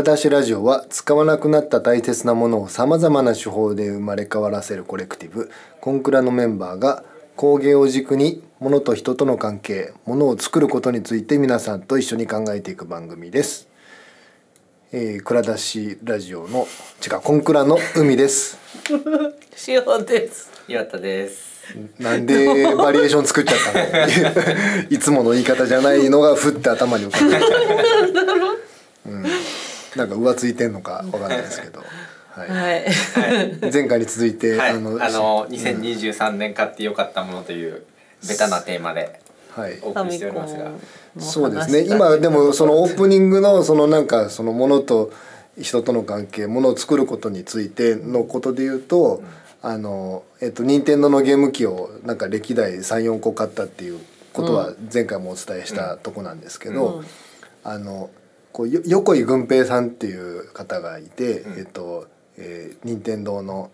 [0.00, 5.50] 蔵出しラジオは使わなくなった大切なものをさまざまな手法で生まれ変わらせるコレクティブ
[5.82, 7.04] コンクラのメンバーが
[7.36, 13.68] 工芸を軸に物と人との関係物を作ることについて皆さんと一緒に考えていく番組です。
[14.92, 16.66] えー、蔵出しラジオの
[17.06, 18.58] 違うコンクラの海です。
[19.68, 20.50] 塩です。
[20.66, 21.76] 岩田です。
[21.98, 23.72] なんでバリエーション作っちゃった
[24.82, 24.88] の？
[24.88, 27.36] いつもの言い方じゃないのがふって頭に浮かんで
[29.06, 29.24] うん、
[29.96, 31.82] なんか浮ついてんのかわかんないですけど、
[32.30, 32.48] はい。
[32.48, 33.72] はい。
[33.72, 37.84] 前回に続いて、はい、ああのの2023年買ってよかったものという
[38.28, 39.78] ベタなテーマではい。
[39.82, 40.70] お送りしておりますが、
[41.18, 41.84] そうですね。
[41.92, 45.12] 今でもその オープニングのそのなんかそのものと
[45.60, 49.22] 人との関係ものを作ることについてのことで言うと、
[49.62, 53.98] あのえっと任天堂のゲーム機をなんか歴代34個買ったっていう
[54.32, 57.04] ことは前回もお伝えしたとこなんですけど、うん。
[57.62, 58.08] あの
[58.52, 61.58] こうよ横井軍平さんっていう方がいて、うん。
[61.58, 63.70] えっと、えー、任天堂の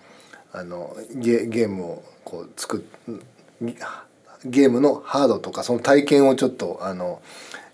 [0.52, 3.66] あのゲゲームをこう作っ
[4.44, 7.20] ゲームのハードとかその体験をちょっとあの、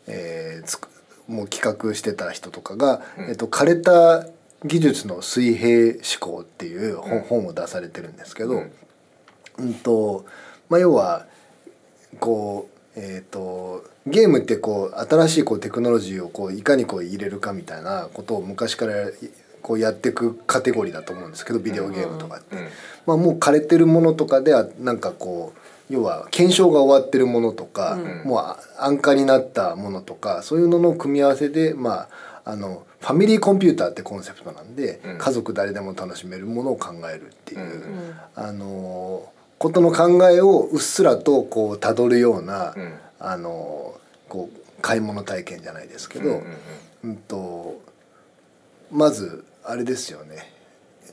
[0.07, 0.89] えーつく
[1.29, 3.29] もう企画してた人とかが、うん。
[3.29, 4.27] えっと、枯れた
[4.65, 7.23] 技術の水平思考っていう本,、うん。
[7.23, 8.73] 本を出されてるんですけど、うん。
[9.59, 10.25] うんと
[10.69, 11.27] まあ、要は
[12.19, 18.95] こうえー、とゲームってこう新しいこうテクノロジーをこういかにこう入れるかみたいなことを昔から
[19.63, 22.69] こうやっていくカテゴリーだと思うんですけどビデオゲームとかって、うん
[23.07, 25.59] まあ、もう枯れてるものとかではなんかこう
[25.93, 28.29] 要は検証が終わってるものとか、うん。
[28.29, 32.09] もうあ安価になったものとかそういうのの組み合わせでま
[32.45, 35.19] ああのファミリーコンピューターってコンセプトなんで、うん。
[35.19, 37.61] 家族誰でも楽しめるものを考えるっていう。
[37.61, 38.15] うん。
[38.35, 42.93] あのことの考えをうっすらとこうたどるような、うん
[43.25, 43.95] あの
[44.29, 46.45] こう買い物体験じゃないですけど、うんうん
[47.05, 47.81] うんと
[48.91, 50.53] まずあれですよね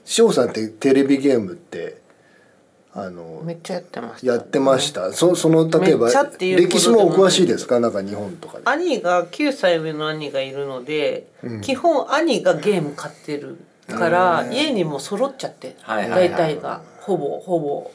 [0.04, 2.02] 翔さんってテレビゲームって
[2.94, 4.34] あのめっちゃやってました。
[4.34, 4.92] やってまし。
[4.92, 6.10] た、そその例えば
[6.40, 7.80] 歴史もお詳しいですか？
[7.80, 8.64] なんか日本とかで。
[8.66, 17.92] 兄が9歳上の兄がいるので、うん基本兄がゲーム買ってるから、うん家にも揃っちゃって、はいはいはい大体がほぼほぼ。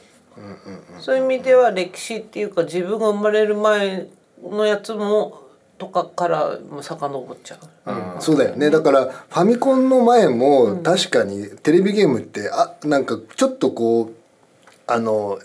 [0.99, 4.07] そういう意味では歴史っていうか自分が生まれる前
[4.43, 5.41] のやつも
[5.77, 7.91] とかからも遡っちゃう。
[7.91, 8.21] うん。
[8.21, 8.69] そうだよね。
[8.69, 10.83] だからファミコンの前うもん。
[10.83, 14.13] 確かにテレビゲームってあなんかちょっとこう
[14.87, 15.39] あの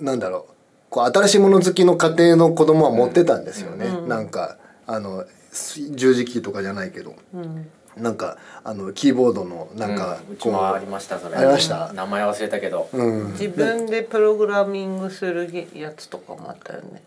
[0.00, 0.52] なんだろう。
[0.88, 4.08] こう新しいもの好きの家庭の子供は持ってたんですよね、うん。
[4.08, 7.14] なんかあの十字キーとかじゃないけど。
[7.34, 7.68] うん。
[7.96, 11.36] なんかあのキーボードのなんかうんうう、もありましたそれ。
[11.36, 11.92] ありました？
[11.94, 17.02] 名前忘れたけど、うん、自分でプログラミングするやつとかもあったよね。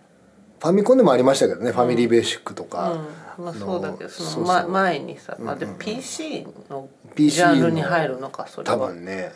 [0.60, 2.98] ファミコンでもありましたけどね、ファミリーベーシックとか、
[3.38, 4.70] うん、まあそうだけどそのそうそう。
[4.72, 5.78] 前前にさ、まあ、でうんうん。
[5.78, 8.88] PC のジャンルに入るのかそれ多は。
[8.88, 9.32] 分ね。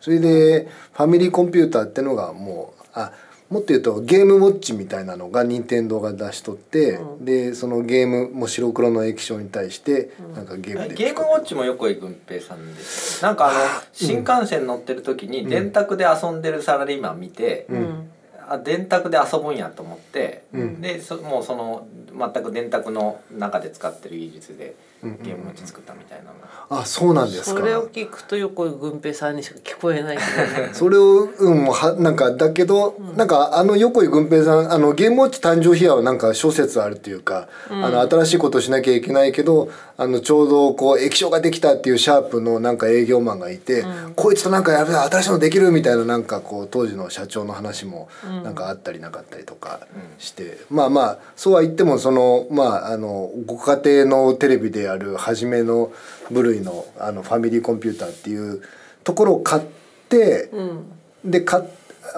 [0.00, 3.12] それでファミリーコンピューターってのがもうあ
[3.50, 7.24] もっと言うとゲームウォッチみたいなのが任天堂が出しとって、うん。
[7.24, 13.58] でそのゲームもう白黒の液晶に対してなんかゲームでゲームウォッチも横井軍平さんですなんかあの
[13.92, 18.10] 新幹線乗ってる時に電卓で遊んでるサラリーマン見て、うん。
[18.48, 20.80] あ電卓で遊ぶんやと思って、うん。
[20.82, 26.38] でそもうその全く電卓の中で使ってる技術でうんうんゲームウォッチ作ったみたいなの。
[26.40, 27.60] が、あそうなんですか。
[27.60, 30.70] それを聞くと横井軍平さんにしか聞こえないけどね。
[30.74, 37.84] それをうんもうはなんかだけど、なんかあの横井軍平さんあのゲームウォッチ誕生秘話はなんか諸説あるっていうか、うん。
[37.84, 44.12] あの新しいことをしなきゃいけないけどあのちょうどこう液晶ができたっていうシャープのなんか営業マンがいて、うん。
[44.14, 48.42] こいつとなんかやべえ新しいのできるみたいななんかこう当時の社長の話もうん。
[48.42, 50.20] なんかあったりなかったりとかうん。
[50.20, 55.92] して、まあまあそうは言ってもそのまああのご家庭のテレビである初めの
[56.30, 58.62] 部類のあのファミリーコンピューターっていう
[59.04, 59.62] ところを買っ
[60.08, 60.50] て。
[60.52, 60.92] うん
[61.24, 61.64] でか、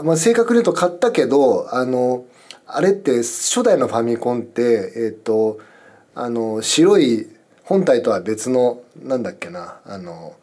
[0.02, 2.24] まあ、正確に言うと買ったけどあの
[2.66, 5.58] あれって初代のファミコンってえっ、と
[6.14, 7.28] あの白い
[7.64, 10.34] 本体とは別のなんだっけなあの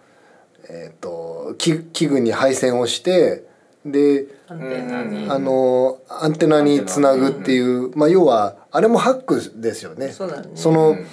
[0.69, 3.45] えっ、と器器具に配線をして
[3.85, 10.09] でアンテナにあのアンテナにつなぐっていう、まあ、要はあれもハックですよね。
[10.09, 11.05] そねその、うん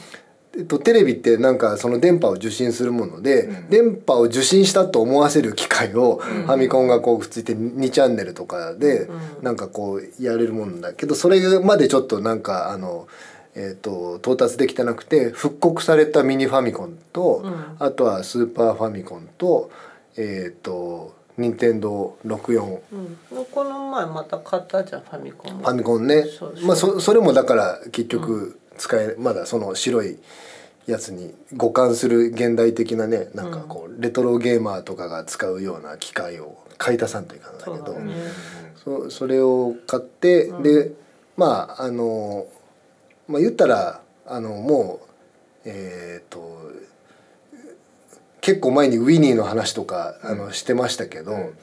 [0.56, 3.70] えっと、テレビってなんかその電波を受信するもので、うん。
[3.70, 9.44] 電波を受信したと思わせる機械をファミコンがこうくっついて2チャンネルとかでうん。
[9.44, 13.08] なんかこうやれるもんだけどそれまでちょっとなんかあの、
[13.56, 17.76] えっと到達できてなくて復刻されたミニファミコンと、うん。
[17.78, 19.70] あとはスーパーファミコンと
[20.16, 22.62] えっ、と任天堂64
[22.92, 25.64] うん、この前また買ったじゃんファミコンも。
[25.64, 26.24] ファミコンね。
[26.24, 30.18] そまあそそれもだから結局使えまだその白い
[30.86, 37.96] やつに互換する現代的なねなんかこうレトロゲーマーとかが使うような機械を買い足さんといかんだけど
[38.84, 40.92] そそれを買って、で
[41.36, 42.46] まああの
[43.26, 45.00] まあ言ったらあのも
[45.64, 46.70] うえっ、と
[48.42, 51.54] 結構前にウィニーの話とかあのしてましたけど、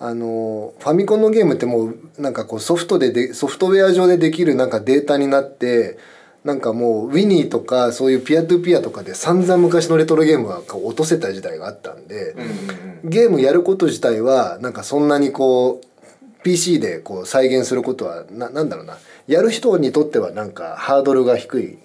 [0.00, 5.96] あのファミコンのゲームってもうなんかこうソフトででソフトウェア上でできるなんかデータになって
[6.44, 18.96] なんかもうウィニーとかそういうピアトゥピアとかで散々昔のレトロゲームはこう落とせた時代があったんで、うんうんゲームやること自体はなんかそんなにこう PC でこう再現することはななんだろうな。
[19.26, 21.78] やる人にとってはなんかハードルが低い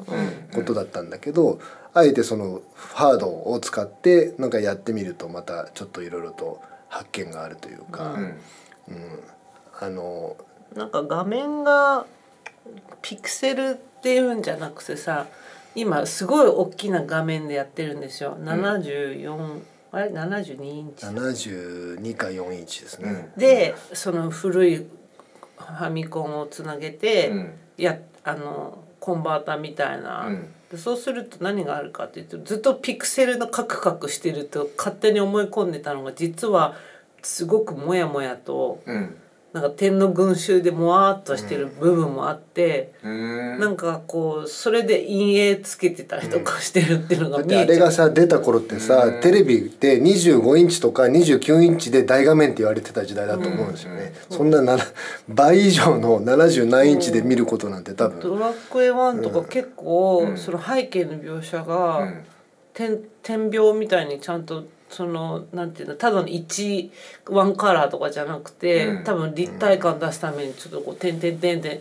[0.54, 1.60] ことだったんだけど、
[1.94, 8.16] あえてそのハードを使ってなんかやってみるとまたちょっといろいろと発見があるというか、
[8.88, 9.20] うん。
[9.82, 10.38] あの
[10.76, 12.06] なんか画面が
[13.02, 15.28] ピクセルっていうんじゃなくてさ
[15.76, 18.38] 今すごい大きな画面でやってるんですよ。
[18.40, 19.62] 74、
[19.92, 23.32] あれ？72インチ72か4インチですね。
[23.38, 27.54] でその古いファミコンをつなげて、うん。
[27.78, 30.54] やあのコンバーターみたいな、うん。
[30.72, 36.76] でそうすると何があるかっていうとずっとピクセルのカクカクしてると勝手に思い込んでたのが実は
[37.22, 39.16] すごくモヤモヤとうん
[39.52, 47.88] なんか点の群衆でもわーっとしてる部分もあって、うんなんかこうそれで陰影つけてたりとかしてるっていうのがだってあれ見えちゃう。
[47.88, 49.22] がさ出た頃ってさ、うん。
[49.22, 54.78] テレビって25インチとか29インチで大画面って言われてた時代だと思うんですよね、そんなな
[55.28, 60.38] 倍以上の70何インチで見ることなんて多分、ドラクエ1とか結構、うん。
[60.38, 62.24] その背景の描写が、うん。
[62.74, 66.90] 点点描みたいにちゃんとそのなんていうのただの1
[67.30, 69.04] ワンカラーとかじゃなくて、うん。
[69.04, 71.76] 多分立体感出すためにちょっとこう点々点々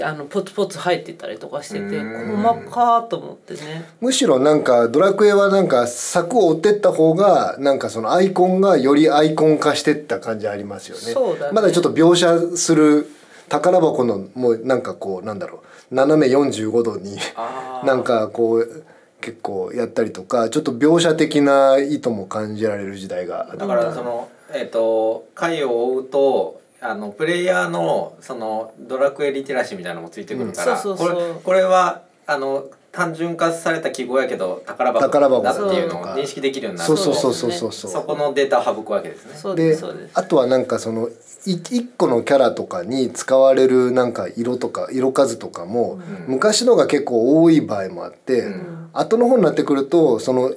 [0.00, 2.42] あのポツポツ入ってたりとかしてて、うん。
[2.42, 3.86] 細かーと思ってね。
[4.00, 11.02] むしろなんかドラクエはなんか柵を追ってった方がなんかそのアイコンがよりアイコン化してった感じありますよね。
[11.12, 11.52] そうだね。
[11.52, 13.08] まだちょっと描写する
[13.48, 17.18] 宝箱のもうなんかこうなんだろう斜め45度に
[17.84, 18.84] なんかこう
[19.22, 30.78] 結構やったりとかちょっと描写的な意図も感じられる時代がだからそのえっ、と回を追うとあのプレイヤーのそのドラクエリテラシーみたいなのもついてくるから、うん。
[30.78, 31.16] そうそうそう。
[31.16, 37.90] これこれはあの単純化された記号やけど宝箱だっていうのをとか認識できるようになるとそうそうそうそうそう。
[37.90, 39.34] そうそこのデータを省くわけですね。
[39.34, 39.86] そうでです。
[40.12, 41.08] あとはなんかその
[41.46, 46.34] い一個のキャラとかに使われるなんか色とか色数とかも、うん。
[46.34, 48.90] 昔のが結構多い場合もあって、うん。
[48.92, 50.50] 後の方になってくるとその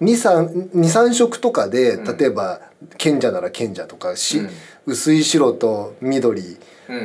[0.00, 2.60] 23色とかでうん例えば
[2.98, 4.50] 賢者なら賢者とかし、うん。
[4.86, 6.58] 薄い白と緑、うん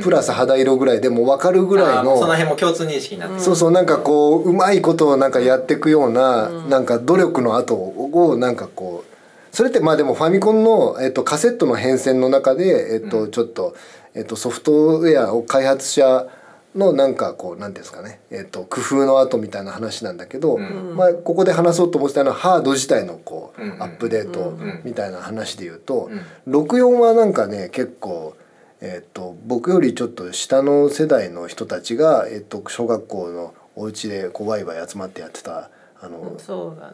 [0.03, 3.41] プラス肌色ぐらいでも分かるぐらいのその辺も共通認識になってる。
[3.41, 9.11] そうそうなんかこううまいことをなんかやっていくような、なんか努力の後をなんかこう
[9.51, 13.31] それってまあでもファミコンの、えっと、カセットの変遷の中で、えっとうん。
[13.31, 13.75] ちょっと、
[14.15, 16.27] えっと、ソフトウェアを開発者
[16.75, 20.95] のなんかこうなんていうんですかね、えっと、工夫の後みたいな話なんだけど、うん。
[20.95, 26.09] まあ、ここで話そうと思ってたのはハード自体のこう、アップデートんみたいな話で言うと、
[26.47, 26.53] うん。
[26.53, 28.35] 64はなんかね結構、
[28.81, 35.69] えっと僕よりちょっと下の世代の人たちが、えっと小学校のお家でこうワイワイ集まってやってた
[36.01, 36.35] あの。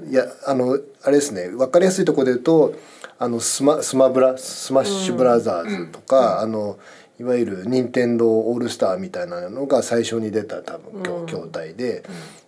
[0.09, 2.75] いやあのあれですね分かりやすいところで言うと
[3.17, 6.77] あのスマスマブラスマッシュブラザーズとか、あの
[7.19, 12.03] いわゆる任天堂オールスターみたいなのが最初に出た多分筐筐体で、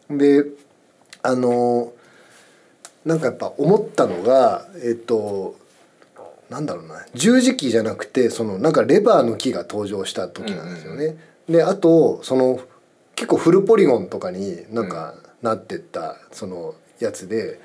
[0.09, 0.43] で
[1.23, 1.93] あの
[3.05, 5.55] なんかやっぱ思ったのがえっと
[6.49, 7.05] なんだろうな。
[7.13, 11.17] 十字キーじゃなくてそのなんかレバーの木が登場した時なんですよね。
[11.47, 12.59] であとその
[13.15, 17.59] 結構フルポリゴンとかになんかなってったそのやつで。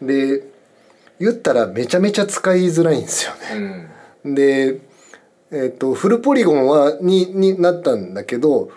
[0.00, 0.44] で
[1.20, 3.88] 言ったらめちゃめちゃ使いづらいんですよね。
[4.24, 4.34] うん。
[4.34, 4.80] で、
[5.50, 8.70] えっとフルポリゴンはにになったんだけど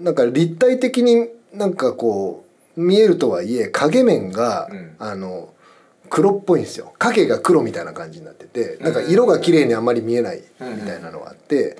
[0.00, 2.44] なんか立体的になんかこ
[2.76, 4.96] う見えるとはいえ影面が、うん。
[4.98, 5.53] あの
[6.10, 6.92] 黒っぽいんですよ。
[6.98, 11.76] 影が黒みたいな感じになっててなんか色が綺麗にあんまり見えないみたいなのがあって、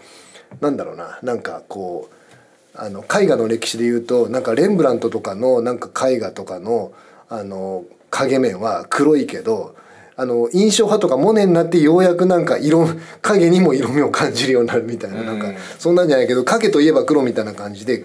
[0.61, 2.15] なんだろうななんかこう
[2.77, 6.93] あの絵画の歴史で言うとなんかレンブラントとかのなんか絵画とかの
[7.29, 9.77] あの影面は黒いけど
[10.17, 12.87] あの印象派とかモネになってようやくなんか色
[13.21, 15.27] 影にも色味を感じるようになるみたいな,、うん。
[15.27, 18.05] なんかそんなんじゃないけど影といえば黒みたいな感じで、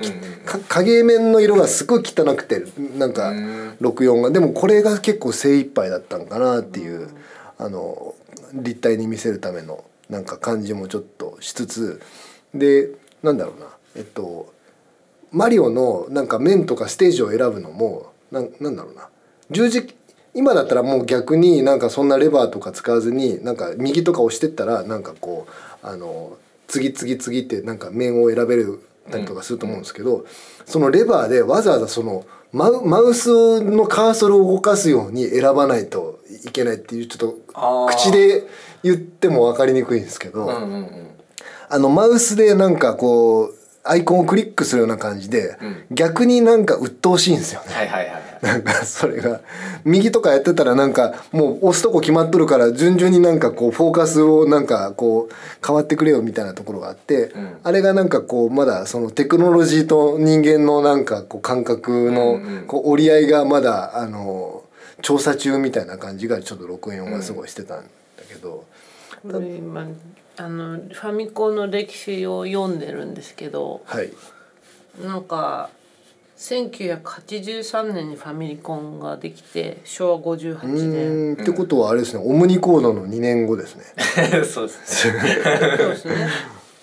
[0.68, 2.64] 影面の色がすごい汚くて
[2.98, 3.70] なんかうん。
[3.82, 4.32] 64が。
[4.32, 7.10] でもこれが結構精一杯だったんかなっていう、
[7.58, 8.16] あの
[8.54, 12.02] 立体に見せるためのなんか感じもちょっとしつつ
[12.56, 12.90] で
[13.22, 13.68] なんだろうな。
[13.96, 14.52] えっと
[15.32, 19.10] マリオのなんか面とかステージを選ぶのもなんなんだろうな。
[19.52, 19.84] 十字
[20.34, 25.48] 今だったらもう逆になんかそんなレバーとか使わずになんか右とか押してったらなんかこ
[25.84, 30.26] うあの次々次ってなんか面を選べるたりとかすると思うんですけど、
[30.66, 38.44] そのレバーでわざわざそのマウマウスのカーソルを動かすように選ばないといけないっていうちょっと口で
[38.84, 41.08] 言っても分かりにくいんですけど、うんうんうん。
[41.70, 45.58] あのマウスでなんかこうアイコンをクリックするような感じで、
[45.92, 47.74] 逆になんか鬱陶しいんですよね。
[47.74, 49.42] はいはいはいはいなんかそれが
[49.84, 64.64] 右とかやってたらなんかもう押すとこ決まっとるから順々になんかこうフォーカスをなんかこう変わってくれよみたいなところがあって、んあれがなんかこうまだそのテクノロジーと人間のなんかこう感覚のこう折り合いがまだあの
[65.02, 67.90] 調査中みたいな感じがちょっと64はすごいしてたんだ
[68.28, 68.66] けど、
[69.24, 69.88] これ今
[70.38, 74.12] あのファミコンの歴史を読んでるんですけどはい。
[75.04, 75.70] なんか
[76.40, 83.84] 1983年にファミリコンができて昭和58う年ってことはあれですねオムニコードの2年後ですね。
[84.48, 85.20] そうですね。
[85.78, 86.16] そうですね。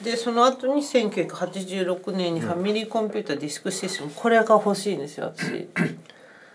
[0.03, 4.11] でその後に1986年にファミリーコンピューターディスクシステム。
[4.15, 5.51] これが欲しいんですよ私。
[5.51, 5.69] デ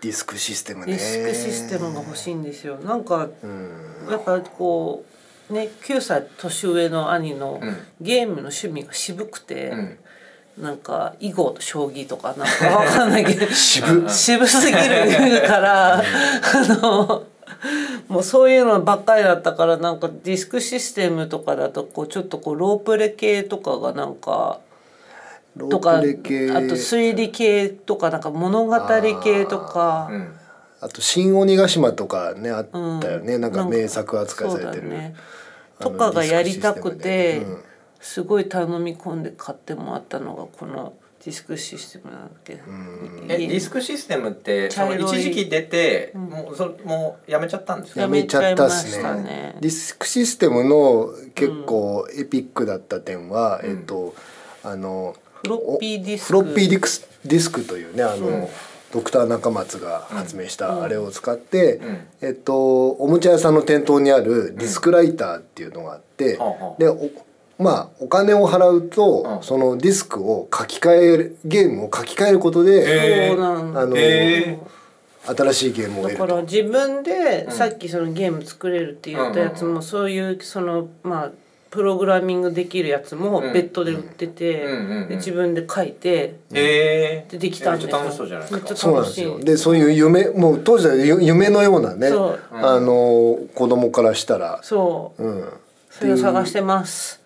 [0.00, 0.92] ディスクシステムね。
[0.92, 2.76] ィスクシステムが欲しいんですよ。
[2.76, 4.06] なんかうん。
[4.08, 5.04] やっぱこ
[5.50, 7.76] うね9歳年上の兄のうん。
[8.00, 9.98] ゲームの趣味が渋くて、うん
[10.58, 13.46] なんか囲碁と将棋とかなんかわかんないけど。
[13.52, 16.02] 渋渋すぎるから あ
[16.80, 17.24] の
[18.08, 24.58] もうそういうのばっかりだったからなんかディスクシステムとかだとこうちょっとこうロープレ系とかがなんか
[25.56, 28.78] ロとかあとープレ系推理系とかなんか物語
[29.22, 30.08] 系とか。
[30.10, 30.16] う。
[30.16, 30.34] ん。
[30.80, 32.66] あと新鬼ヶ島とかねあっ
[33.00, 33.40] たよね、うん。
[33.40, 35.14] なんか名作扱いされてる、ね。
[35.78, 37.64] とかがやりたくて、うん
[38.02, 40.92] すごい頼み込んで買ってもらったのがこの
[41.24, 42.62] ディスクシステムなんだけど、
[43.28, 48.00] えディスクシステムってその一時期出て、もうそもうやめちゃったんですか？
[48.00, 49.22] やめちゃったっすね。
[49.22, 54.16] ねディスクシステムの結構 epic だった点は、えっと
[54.64, 56.26] あのフロッピーディスク。
[56.26, 58.50] フロッピーディスクディスクというねあの、
[58.92, 62.08] ドクター中松が発明したあれを使って、ん。
[62.20, 66.40] えっとおもちゃ屋さんの店頭にあるディスクライターっていうのがあって、
[66.78, 67.08] でお
[67.58, 69.42] まあお金を払うと、うん。
[69.42, 74.58] そのディスクを書き換えるゲームを書き換えることで、へそうなんあの、へ
[75.26, 76.26] 新しいゲームをだ得ると。
[76.26, 81.30] から自分でさっきそのゲーム作れるって言ったやつもそういうそのまあ
[81.70, 84.72] プログラミングできるやつも別途で売っててうん。
[84.72, 85.08] うんうんうん。
[85.08, 87.98] で自分で書いてえでできたんですよ。
[87.98, 88.76] めっちゃ楽しそうじゃないですか。
[88.76, 89.38] そうなんですよ。
[89.38, 92.08] でそういう夢もう当時はゆ夢のようなね
[92.50, 95.22] あの子供からしたら、そう。
[95.22, 95.48] うん、
[95.90, 97.21] それを探してます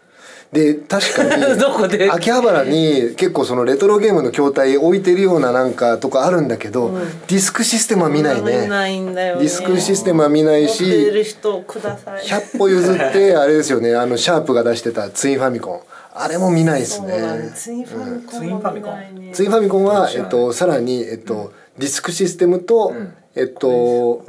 [0.56, 1.42] で確かに。
[1.60, 2.10] どこで？
[2.10, 6.92] 秋葉原に結構そのレトロゲームの筐体置いてるようななんかとかあるんだけど、
[7.28, 8.62] ディスクシステムは見ないね。
[8.62, 9.42] 見ないんだよね。
[9.42, 12.24] ディスクシステムは見ない持っているし人ください。
[12.24, 13.94] 100歩譲って あれですよね。
[13.94, 15.80] あのシャープが出してたツインファミコン。
[16.14, 17.08] あれも見ないですね。
[17.18, 18.92] ねツインファミコンツインファミコン。
[18.92, 23.12] も見ないねツインファミコンは、えっと、さらに、えっと、ディスクシステムと、ん。
[23.34, 24.24] えっと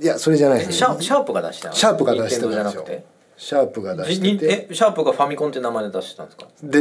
[0.00, 1.74] いやそれじゃないですシャシャープが出したの？
[1.74, 3.17] シャープが出してたん任天堂じゃなくですよて？
[3.38, 4.66] シャープが出してて。
[4.70, 6.32] えシャープがファミコンって名前で出してたんで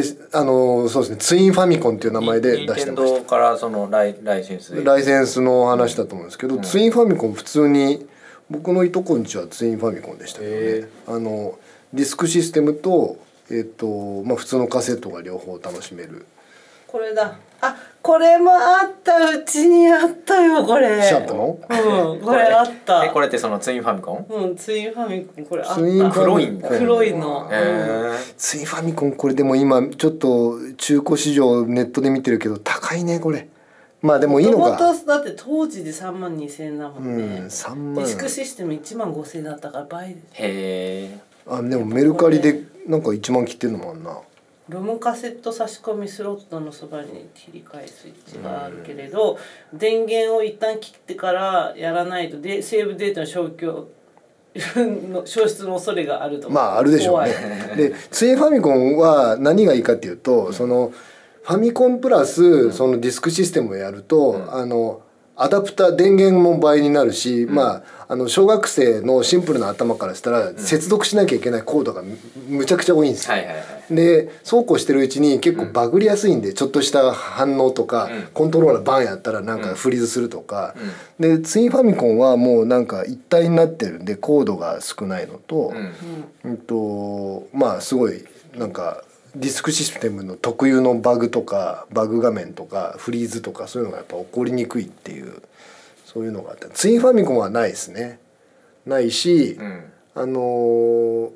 [0.03, 0.27] すか？
[0.29, 1.17] であのそうですね。
[1.17, 8.07] ツインファミコンっていう名前で出してまし任天堂からそのライライセンスライセンスの話だと思うんですけど、ツインファミコン普通に
[8.49, 11.59] 僕のいとこんちはツインファミコンでしたけどへねあの
[11.93, 13.17] ディスクシステムと
[13.51, 16.25] えっとまあ普通のカセットが両方楽しめる。
[16.87, 17.37] これだ。
[17.61, 17.75] あ
[18.07, 21.03] これもあったうちにあったよこれ。
[21.03, 21.59] シャープの？
[21.69, 23.03] うんこれあった。
[23.03, 24.25] えこれってそのツインファミコン？
[24.29, 25.75] うんツインファミコンこれあった。
[25.75, 26.23] ツインファミコン？
[26.23, 33.49] 黒いんだ黒いの、へツインファミコンこれでも今ちょっと中古市場ネットで見てるけど高いねこれ。
[34.01, 34.77] まあでもいいのか。
[34.77, 38.05] トだって当時で3万2千円だもうんんね、3デ万。
[38.05, 40.25] ィスクシステム1万5千円だったから倍です。
[40.37, 44.17] えへあでもメルカリでなんか1万切ってんのもあんな
[44.69, 49.37] ロムカセット差し込みスロットのそばに切り替えスイッチがあるけれど、
[49.73, 53.87] 電源を一旦切ってからやらないとでセーブデータの消去
[54.55, 56.49] の消失の恐れがあると。
[56.49, 57.33] まああるでしょうね。
[57.77, 60.91] でツインファミコンは何がいいかっていうとその
[61.43, 65.01] ファミコンプラスそのディスクシステムをやると、あの
[65.37, 73.35] アダプター電源も倍になるし、まああの小学生のシンプルな頭からしたら、接続しなきゃいけないコードがむむちゃくちゃ多いんですよ。
[73.89, 78.27] でそうこうしてるうちに結構バグりやすいんで、ちょっとした反応とか、うん。
[78.33, 80.75] コントローラーバンやったらなんかフリーズするとか、
[81.19, 85.73] でツインファミコンはもうなんか一体になってるんでコードが少ないのと、
[86.43, 86.51] うん。
[86.51, 88.23] うんとまあすごい
[88.55, 89.03] なんか
[89.35, 95.41] ディスクシステムの特有のバグとかバグ画面とかフリーズとかそういうのがやっぱ起こりにくいっていう
[96.07, 96.69] そういうのがあった。
[96.69, 98.21] ツインファミコンはないですね。
[98.85, 99.83] ないし、うん。
[100.15, 101.29] あのー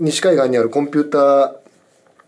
[0.00, 1.56] 西海岸にあるコンピューター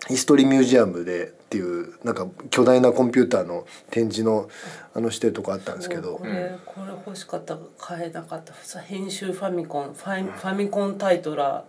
[0.09, 4.49] ヒストリーミュージアムでっていうなんか巨大なコンピューターの展示の
[4.92, 6.16] あのしてるとこあったんですけど。
[6.16, 7.54] これこれ欲しかった。
[7.54, 8.54] が買えなかった。
[8.54, 11.64] さ編集ファミコンファイファミコンタイトラ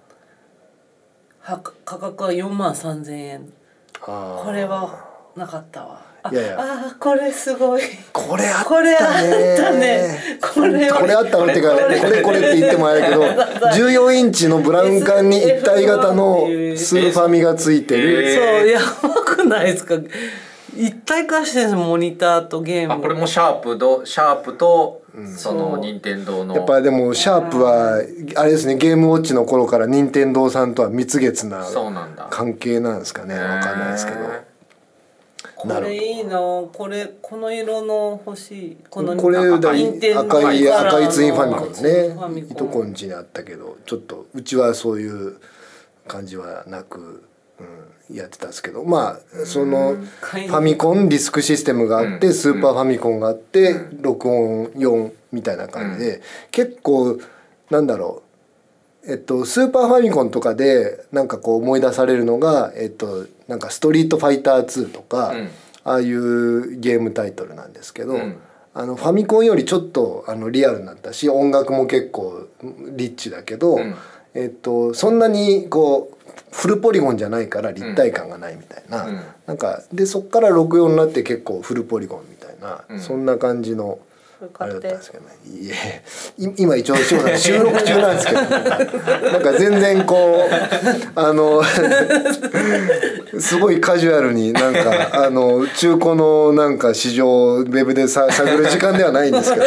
[1.43, 3.53] ーは価格は4万3千円。
[4.01, 4.43] あー。
[4.45, 6.01] これはなかったわ。
[6.05, 6.57] あいやいや。
[6.59, 7.81] あーこれすごい。
[8.13, 8.69] これあったね。
[8.69, 10.39] これあったね。
[10.41, 18.27] これはこれあったのってかこれこれって言ってもあれだけど14インチのブラウン管に一体型のスーファミがついてる。
[18.27, 18.79] えそうや
[19.13, 19.95] ばくないですか？
[20.73, 22.93] 一体化してるんですモニターとゲーム。
[22.93, 25.01] あこれもシャープとシャープと
[25.35, 26.55] その任天堂の。
[26.55, 28.01] やっぱでもシャープは
[28.37, 32.27] あれですねゲームウォッチの頃から任天堂さんとは蜜月なそうなんだ。
[32.29, 33.37] 関係なんですかね。
[33.37, 34.19] わかんないですけど。
[34.19, 34.50] へ
[35.61, 36.39] これいいな。
[36.39, 38.77] これこの色の欲しい。
[38.89, 42.41] このこれだ赤任天堂赤い赤いツインファミコンね。
[42.49, 45.37] いとこんちにあったけどちょっとうちはそういう
[46.07, 47.23] 感じはなく、
[48.09, 52.33] うん、やってたんですけどまあそのファミコンディスクシステムがあって、うん。
[52.33, 57.19] スーパーファミコンがあって、録音用みたいな感じで、結構
[57.69, 58.30] なんだろう
[59.07, 65.49] えっと、スーパーファミコンとかでなんかこう思い出されるのが、えっと、なんか「ストリートファイター2」とか、うん。
[65.83, 68.37] ああいうゲームタイトルなんですけど、うん。
[68.73, 72.47] あのファミコンよりちょっとあのリアルになったし音楽も結構
[72.95, 73.95] リッチだけど、うん。
[74.33, 79.19] えっと、そんなにこうフルポリゴンじゃないから立体感がないみたいな,、うん。
[79.47, 82.99] なんかでそっから64になって結構フルポリゴンみたいな、うん。
[82.99, 83.99] そんな感じの。
[84.41, 85.35] あれだ買ったんですけどね。
[85.45, 86.03] いえ
[86.57, 87.15] 今一応収
[87.59, 91.61] 録中なんですけどなんか全然こうあの
[93.39, 99.65] すごいカジュアルになんかあの中古のなんか市場ウェブでさ探る時間ではないんですけど、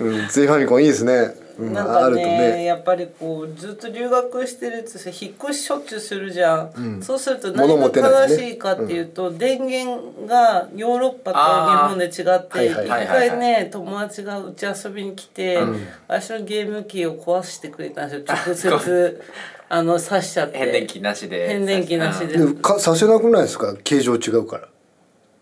[0.00, 2.64] うん、ツイファミコンいいですね、うん、なんかねね。
[2.64, 7.02] やっぱりこうずっと留学してるとさ引っ越ししょっちゅうするじゃん、うん。
[7.02, 15.86] そうすると物何が正しいかっていうと、電源がヨーロッパと日本で違って一はい回ね友達がうち遊びに来て、うん。
[16.06, 18.72] 私のゲーム機を壊してくれたんですよ。
[18.74, 19.22] 直接
[19.68, 20.58] あの刺しちゃって。
[20.58, 21.48] 変電機なしで。
[21.48, 22.38] 変電機なしで。
[22.62, 23.74] かさせなくないですか？
[23.82, 24.68] 形状違うから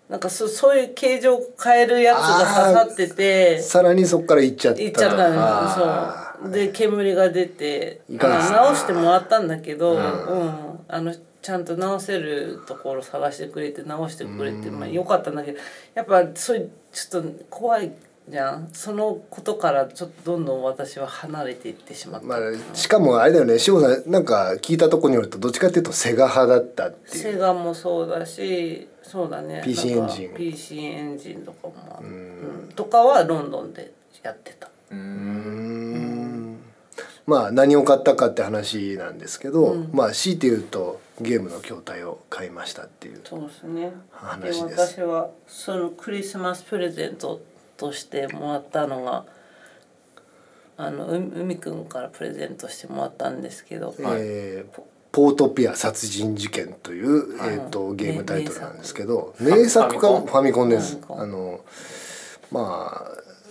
[0.09, 4.81] なんかそそういう形状を変えるやつが刺さっててさらにそこから行っちゃった。
[4.83, 10.01] 行っちゃったんあですそうで煙が出て直してもらったんだけど、うん。
[10.89, 15.59] あのちゃんと直せるところ探してくれて直してくれて、まあ、よかったんだけど
[15.95, 17.93] やっぱそういうちょっと怖い
[18.29, 22.39] じゃんそのことからちょっとどんどん私は離れていってしまった、まあ、
[22.75, 27.23] しかもあれだよね志保さんなんか聞いたところによるとどっちかっていうとセガ派だったっていう。
[27.23, 29.63] セガもそうだしそうだね。
[29.65, 30.35] PC なんかエンジン。
[30.35, 32.73] PC エンジンとかもうん。
[32.75, 33.93] とかはロンドンで
[34.25, 34.67] やってた。
[34.91, 36.57] ううんん。
[37.27, 39.91] まあ何を買ったかって話なんですけど、うん。
[39.93, 43.91] まあ強いて言うとゲームの筐体を買いましたっていうそうですね。
[43.91, 44.61] で話です。
[44.65, 47.41] 私はそのクリスマスプレゼント
[47.77, 49.25] としてもらったのが
[50.77, 54.83] あのう海くんからプレゼントしてもらったんですけど、えー
[55.17, 57.55] ポートピア殺人事件という、はい。
[57.55, 59.63] えー、とゲームタイトルなんですけど名作。
[59.63, 60.69] 名作かファミコン。
[60.69, 61.01] です。
[61.09, 61.61] あの
[62.53, 63.09] まあ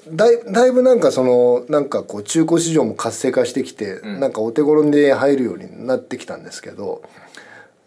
[0.08, 4.20] だいだいぶなんかそのなんかこう中古市場も活性化してきて、うん。
[4.20, 7.02] なんかお手頃で入るようになってきたんですけど、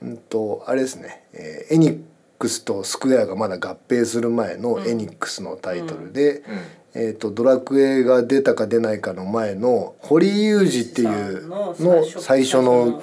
[0.03, 2.03] うんとあれですね、えーエニッ
[2.39, 6.43] クスとスクエアがまだ合併する前のエニックスのタイトルで、うん。
[6.95, 11.75] えー、とドラクエが出たか出ないかの前の堀井雄二っていうの
[12.05, 13.03] 最初の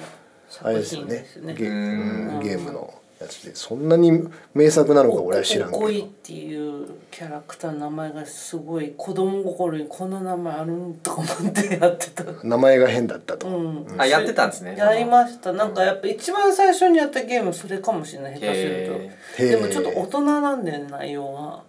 [0.62, 1.24] あれですよね。
[1.56, 2.28] ゲ,、うん。
[2.34, 5.78] うんゲームのやつでそんなに名作なのか俺は知らんけど。
[5.78, 12.24] おこいっていうキャラクターの名前がすごい子供心にこんな名前あるんとか思ってやってた。
[12.44, 13.86] 名前が変だったと、うん。
[13.96, 14.76] あやってたんですね。
[14.76, 15.54] やりました。
[15.54, 21.62] なんかやっぱ一番最初にやったゲームそれかもしれない下手するへとでもちょっと大人なんだよね内容が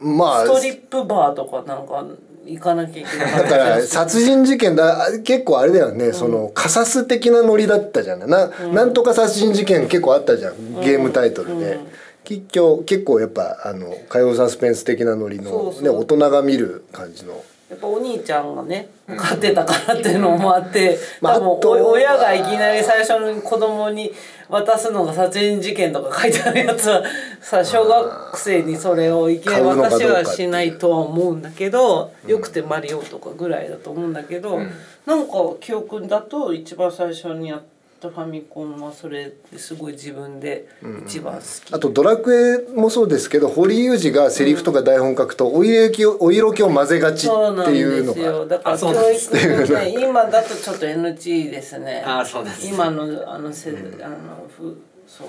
[0.00, 2.04] まあストリップバーとかなんか
[2.44, 8.28] 行かなきゃいけないだから殺人事件だ結構あれだよね、そのカサス的なノリだったじゃない。
[8.28, 10.80] な,、なんとか殺人事件結構あったじゃん。
[10.80, 11.86] ゲームタイトルで、うん
[12.26, 17.44] 結局結構やっぱあの火曜サスペンス的なノリのね、大人が見る感じの。
[17.70, 24.12] やっぱお兄ちゃんがね飼ってたからっていうのもあって、 まあ多分親がいきなり最初の子供に
[24.48, 27.04] 渡すのが殺人事件とか書いてあるやつは
[27.40, 34.72] さ小学生にそれをいきなり私はしないとは思うんだけどよくてマリオとかぐらいだと思うんだけど、うん。
[35.06, 37.62] なんか記憶だと一番最初にやっ
[38.00, 40.68] ファミコンはそれですごい自分で
[41.06, 48.38] 一番好き、あとドラクエもそうですけど堀井雄二がセリフとか台本書くとお色気をお色気を混ぜがちっていうのそうなんですよ。
[48.40, 52.04] がだから教です育のね 今だとちょっと NG ですね。
[52.06, 53.74] あそうです今のあのせ、あ
[54.08, 54.76] のふ
[55.08, 55.26] そう。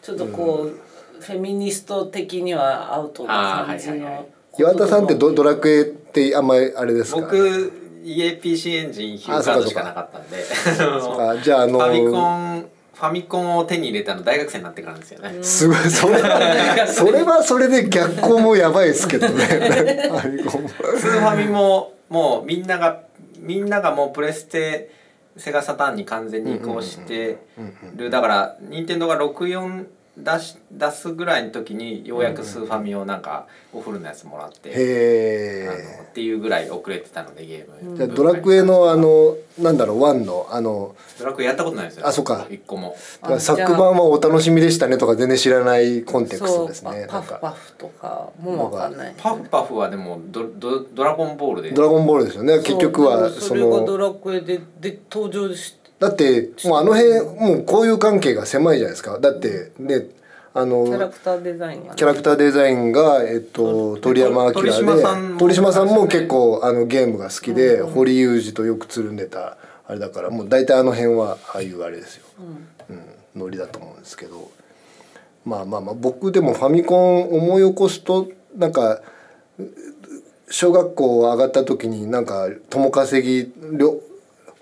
[0.00, 4.26] ちょっとこう、フェミニスト的にはアウトな感じの
[4.58, 7.20] 岩田さんってドドラクエってあんまりあれですか？
[7.22, 7.72] 僕
[8.16, 10.44] 家 PC エンジンヒューカードしかなかったんで。
[11.20, 12.68] あじゃああのファミコン
[12.98, 15.76] ファミコンを手に入れたの大学生になってからですよね、すごい。
[15.88, 16.18] それ
[16.88, 19.44] それはそれで逆光もやばいですけどね。
[19.44, 23.02] ファミコンスーファミももうみんなが
[23.38, 24.90] みんながもうプレステ
[25.36, 27.38] セガサターンに完全に移行して
[27.94, 28.10] る。
[28.10, 29.86] だから任天堂が64
[30.18, 42.06] 出し出すぐらいの時にようやくスーファミをなんかおフルのやつもらって、へあのえっていうぐらい遅れてたのでゲーム、じゃあドラクエのあのなんだろうワンのあのドラクエやったことないですよ。
[42.06, 42.46] あそっか。
[42.50, 42.96] 一個も。
[43.22, 47.06] あ昨晩はお楽しみでしたねとか全然知らないコンテクストですね。
[47.08, 47.34] パなんか。
[47.36, 51.70] フパフとかもうわかんないパフパフはでもドドドラゴンボールで。
[51.70, 52.58] ドラゴンボールですよね。
[52.58, 59.18] 結局はそれがドのラクエでで登場しだってもうあの辺もうこういう関係が狭いじゃないですか。
[59.18, 60.06] だってね
[60.54, 61.92] あのキャラクターデザインがね。
[61.96, 64.54] キャラクターデザインが、えっと、鳥山明で
[65.38, 72.24] 鳥島さんも結構あのゲームが好きで、堀井雄二とよくつるんでたあれだからもう大体あの辺はああいうあれですよ、
[72.90, 73.40] うん。
[73.40, 74.50] ノリだと思うんですけど。
[75.44, 79.00] まあまあまあ僕でもファミコン思い起こすとなんか
[80.50, 84.00] 小学校上がった時になんか友稼ぎ両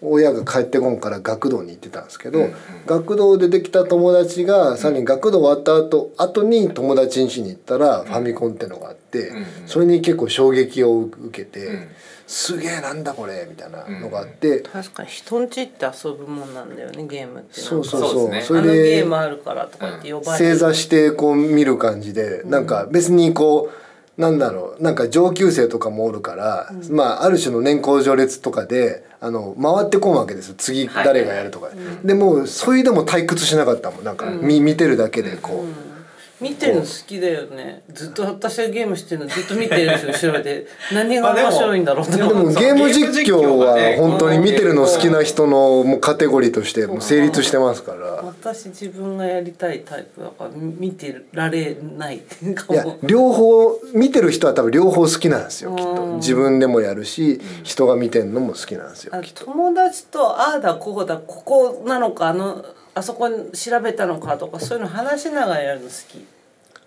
[0.02, 2.54] 親が帰ってこんから学童に行ってたんですけど、うんうん。
[2.86, 11.88] 学童でできた友達がさらに学童終わった後後に友達ん家に行ったらファミコンってのがあって、うんうんそれに結構衝撃を受けて、うん。
[12.26, 23.85] すげえなんだこれみたいなのがあって、確かに人ん家って遊ぶもんなんだよねゲームってそうそうそそうそれでゲームあるからとかって呼ばれ正座してこう見る感じでなんか別にこう
[24.18, 30.54] なんだろうなんか上級生とかもおるから、まあある種の年功序列とかであの回ってこんわけですよ。
[30.56, 31.04] 次はい。
[31.04, 31.68] 誰がやるとか、
[32.04, 34.04] でもうそれでも退屈しなかったもん。
[34.04, 35.95] なんか、見見てるだけでこう。
[36.40, 37.82] 見てるの好きだよね。
[37.92, 40.66] ずっと私がゲームしてるのずっと見てるんですよ後ろで。
[40.92, 42.18] 何が面白いんだろうって。
[42.18, 48.22] でもゲーム実況は本当に見てるの好きな人のもうカテゴリーとしてもう成立してますから。
[48.22, 52.18] 私自分がやりたいタイプだから見てられない
[52.54, 55.90] かいやも両方見てる人は多分両方好きなんですよきっと。
[55.90, 59.44] うん自分でもやるし人が見てるのも好きなんですよあきっと。
[59.44, 62.64] 友達とああだこうだここなのかあの
[62.96, 66.26] あそこに調べたのかとかそういうの話しながらやるの好き。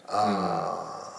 [0.08, 1.13] あ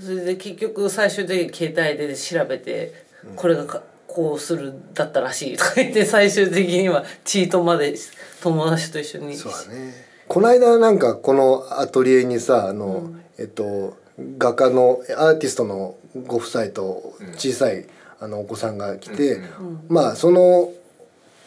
[0.00, 2.94] それで結局最終的に携帯で調べて
[3.34, 7.96] これがかこうするだったらしいとか言って最終的にはチートまで
[8.40, 9.34] 友達と一緒あに。
[9.34, 10.06] そうだね。
[10.28, 13.96] この間なんかこのアトリエにさあの、えっと
[14.38, 17.84] 画家のアーティストのご夫妻と小さい、
[18.20, 19.40] あのお子さんが来て、
[19.88, 20.70] まあその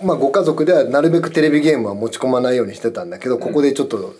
[0.01, 4.15] まあ、ご家族ではなるべくテレビゲームは持ち込まないようにしてたんだけどここでちょっと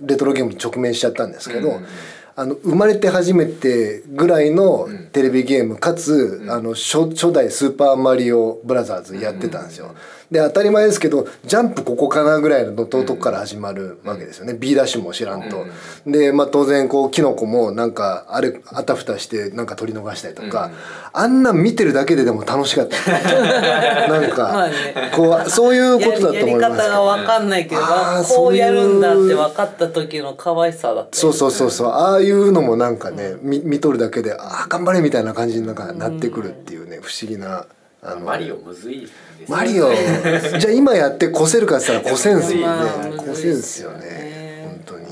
[0.00, 1.86] レトロゲームに直面しちゃったんですけど、うん
[2.34, 9.94] あの生まれて初めてぐらいのテレビゲームかつ、あの初初代「スーパーマリオブラザーズ」やってたんですよ。
[10.32, 15.66] で当たり前ですけどジャンプここかなぐらいのとこから始まるわけですよね、B ダッシュも知らんと。
[16.06, 20.70] で、まあ、当然こうキノコもなんかあれあたふたしてなんか取り逃したりとか、
[21.12, 22.96] あんなん見てるだけででも楽しかった。
[24.08, 24.74] なんか、まあね。
[25.14, 26.82] こうそういうことだとやり思います。
[26.82, 31.88] 方が分かんないけど、こそうやるんだって分かった時の可愛さだったそうそうそうそう。
[31.88, 37.66] ああいうのもなんかね見見とるだけでああ頑張れみたいな感じになんかなってくるっていうね不思議な
[38.04, 39.14] あのマリオむずいですね。
[39.48, 39.88] マリオ。
[40.58, 42.66] じゃあ今やって越せるかって言ったら越せんすよね。
[42.66, 43.98] まあ越せんすよね。
[44.06, 45.06] ね本当に。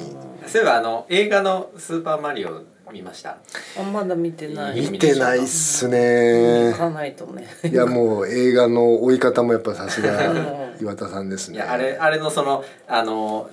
[0.48, 3.36] そういえばあの映画の「スーパーマリオ」見ました？
[3.78, 4.84] あまだ見てない。
[4.84, 6.74] い見てないっす行ね。
[6.76, 10.20] かないとねいやもう映画の追い方もやっぱさすが
[10.80, 11.28] 岩田さん。
[11.30, 13.48] ですねいやあれあれのそのあの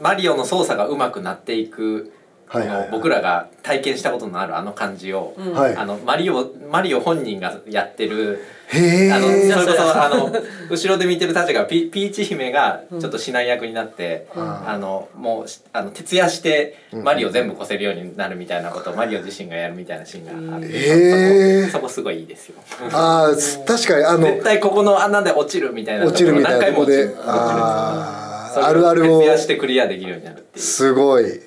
[0.00, 2.10] マリオの操作が上手くなっていく
[2.50, 2.88] はいはいはい。
[2.90, 5.52] 僕らが体験したことのあるあの感じを、うん。
[5.52, 5.76] はい。
[5.76, 8.40] あのマリオマリオ本人がやってる
[8.72, 8.74] あ
[9.20, 10.32] のそれこそあの
[10.68, 14.68] 後ろで見てるたちがピピーチ姫がちょっと指南役になって、うん。
[14.68, 21.70] あのもうしあの徹夜してマリオ全部越せるようになるみたいなことをマリオ自身がやるみたいなシーンがあって、へー。
[21.70, 22.56] そこそこすごいいいですよ。
[22.92, 30.64] ああ確かにあの絶対ここの穴で落ちるみたいな落ちるみたいなとこでああるあるを徹夜してクリアできるようになるっていう。
[30.64, 31.40] すごい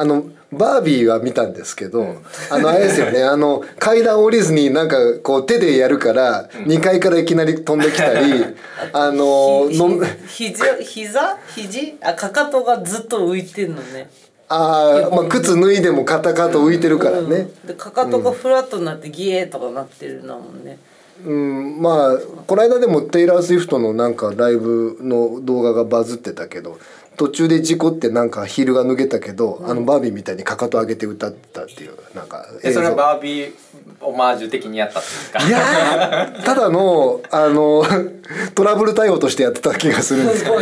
[0.00, 3.22] あのバービーは見たんですけど、あのあれですよね。
[3.22, 8.32] あの階段降りずになんかこう手でやるから2階からいきなり飛んできたり、
[8.94, 11.38] あのひのひ膝膝？
[11.54, 11.98] 肘？
[12.00, 14.08] あかかとがずっと浮いてんのね。
[14.48, 17.50] あー、まあ、靴脱いでもカタカタ浮いてるからね。
[17.62, 17.68] うん。
[17.68, 20.78] でかかとがフラットになってギエーとかなってるのもんね、
[21.26, 26.78] うん、まあこの間でもテイラー・スウィフトのなんかライブの動画がバズってたけど
[27.20, 33.52] 途中で事故ってなんかヒールが脱げたけど、あのバービーみたいにかかと上げて歌ったっていうなんかえそれはバービー
[34.00, 35.46] オマージュ的にやったんですか？
[35.46, 37.84] いやーただのあの
[38.56, 40.56] トラブル対応としてやってた気がするんですけど。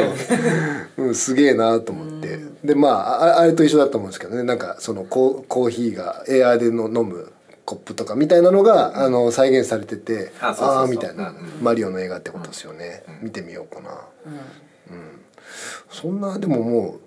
[0.97, 2.41] うん、すげえなと思って。
[2.65, 4.43] でまあああれと一緒だと思うんですけどね。
[4.43, 7.31] なんかそのコーコーヒーがエアーでの飲む
[7.65, 11.37] コップとかみたいなのが、あの再現されててああみたいな、うん。
[11.63, 13.91] マリオの映画ってことですよね、見てみようかな、
[15.91, 17.01] そんなでももう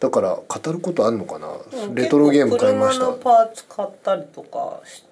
[0.00, 1.48] だから語ることあんのかな、
[1.94, 3.12] レトロゲーム買いました。
[3.12, 5.04] パーツ買ったりとかし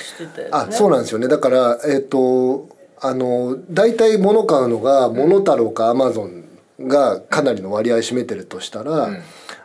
[0.00, 0.50] してたよね。
[0.52, 1.26] あそうなんですよね。
[1.26, 2.68] だからえっ、と
[3.00, 6.44] あの大体物買うのがモノタロウかアマゾン
[6.80, 9.22] がかなりの割合占めてるとしたら、うん。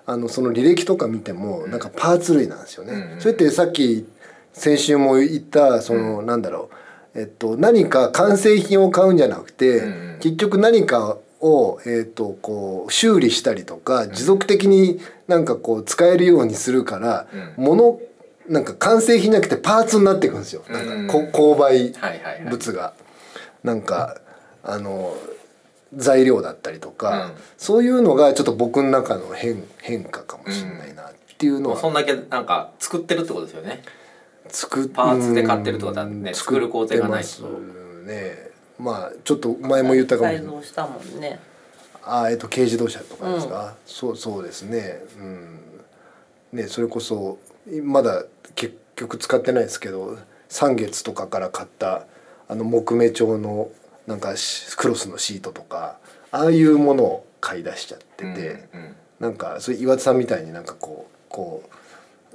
[0.08, 2.94] あのその履歴とか見てもなんかパーツ類なんですよね。
[2.94, 4.06] うんそれってさっき
[4.54, 6.70] 先週も言ったその、なんだろ
[7.16, 10.18] う、えっと、何か完成品を買うんじゃなくて、うん。
[10.20, 17.28] 結局何かを、えっと、こう修理したりとか持続的になんかこう使えるようにするから、
[17.58, 17.66] うん。
[17.66, 18.00] 物
[18.48, 20.64] なんか完成品じゃなくてパーツになっていくんですよ。
[20.70, 21.94] なんかこ購買
[22.46, 22.94] 物が。
[23.64, 24.20] なんか
[24.64, 25.16] あの
[25.96, 27.32] 材料だったりとか、うん。
[27.58, 33.84] そういうのがちょっと僕の中の変変化かもしれないなっていうのは、もうそんだけなんか作ってるってことですよね。
[34.50, 36.36] 作っパーツで買ってるってことはねうん。
[36.36, 37.60] 作る工程がない作ってま
[38.04, 38.51] すね
[38.82, 40.48] まあちょっと前も言ったかもしれない。
[40.48, 41.40] 改造したもんね。
[42.04, 45.02] あえっと軽自動車とかですか、そうそうですね。
[45.20, 45.60] うん。
[46.52, 47.38] ねそれこそ
[47.84, 50.18] まだ結局使ってないですけど
[50.50, 52.08] 3月とかから買った
[52.50, 53.70] あの木目調の
[54.08, 55.98] なんかしクロスのシートとか
[56.32, 58.96] ああいうものを買い出しちゃってて、うんうん。
[59.20, 61.64] なんかそういう岩田さんみたいになんかこうこ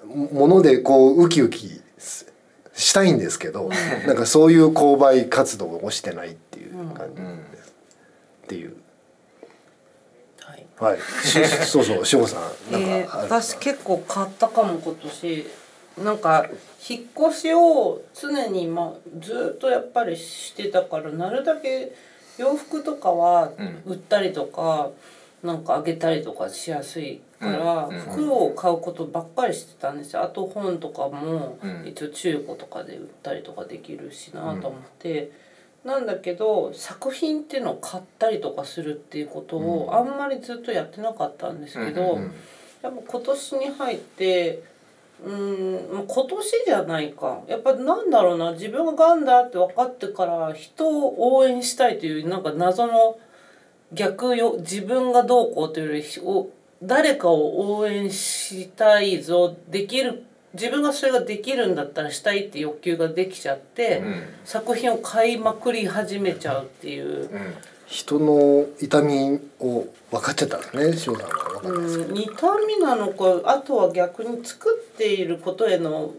[0.04, 2.32] うもものでこうウキウキす
[2.76, 3.70] したいんですけど、
[4.06, 7.74] なんかそういう購買活動をしてないっていう感じです、
[8.44, 8.76] っていう。
[10.40, 10.66] はい。
[10.78, 11.00] はい。
[11.26, 12.40] しそうそう志保さん
[12.72, 15.46] なんか、えー私結構買ったかも今年。
[16.04, 16.46] なんか
[16.86, 21.92] 引っ越しを常に、まあ、ずっとやっぱりしてたからなるだけ
[22.36, 23.52] 洋服とかは
[23.86, 24.90] う売ったりとか、
[25.46, 30.22] なんかあげたりとかしやすいから、服を買うことばっかりしてたんですよ。
[30.22, 31.86] あと本とかもうん。
[31.86, 35.30] 一応中古とかで売ったりとかできるしなと思って。
[35.84, 42.18] なんだけど作品っていうのを買ったりとかするっていうことをあんまりずっとやってなかったんですけど、
[42.82, 44.62] やっぱ今年に入って
[45.24, 47.40] うーん今年じゃないか。
[47.46, 53.16] やっぱなんだろうな自分ががんだって分かってから人を応援したいというなんか謎の
[53.92, 56.50] 逆よ自分がどうこうというよりひお
[56.82, 64.22] 誰かを応援したいぞできる自分がそれができるんだったらしたいって欲求ができちゃって、うん。
[64.44, 67.30] 作品を買いまくり始めちゃうっていう。
[67.30, 67.54] うん。
[67.86, 72.32] 人の痛みを分かっちゃったんですね志保さんが分かったんですうん、痛
[72.66, 76.12] みなのかあとは逆に作っていることへの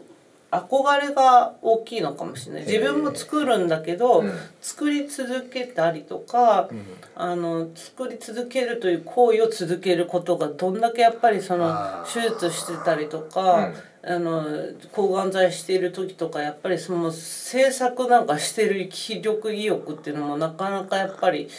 [0.49, 2.65] 憧れが大きいのかもしれない。
[2.65, 4.31] 自分も作るんだけど、うん。
[4.61, 6.69] 作り続けたりとか、
[7.15, 11.75] あの作り続けるという行為を続けることがどんだけやっぱりその
[12.11, 14.45] 手術してたりとか、あの
[14.93, 21.49] 抗がん剤している時とかやっぱりその制作なんかしてる気力意欲っていうのもなかなかやっぱり、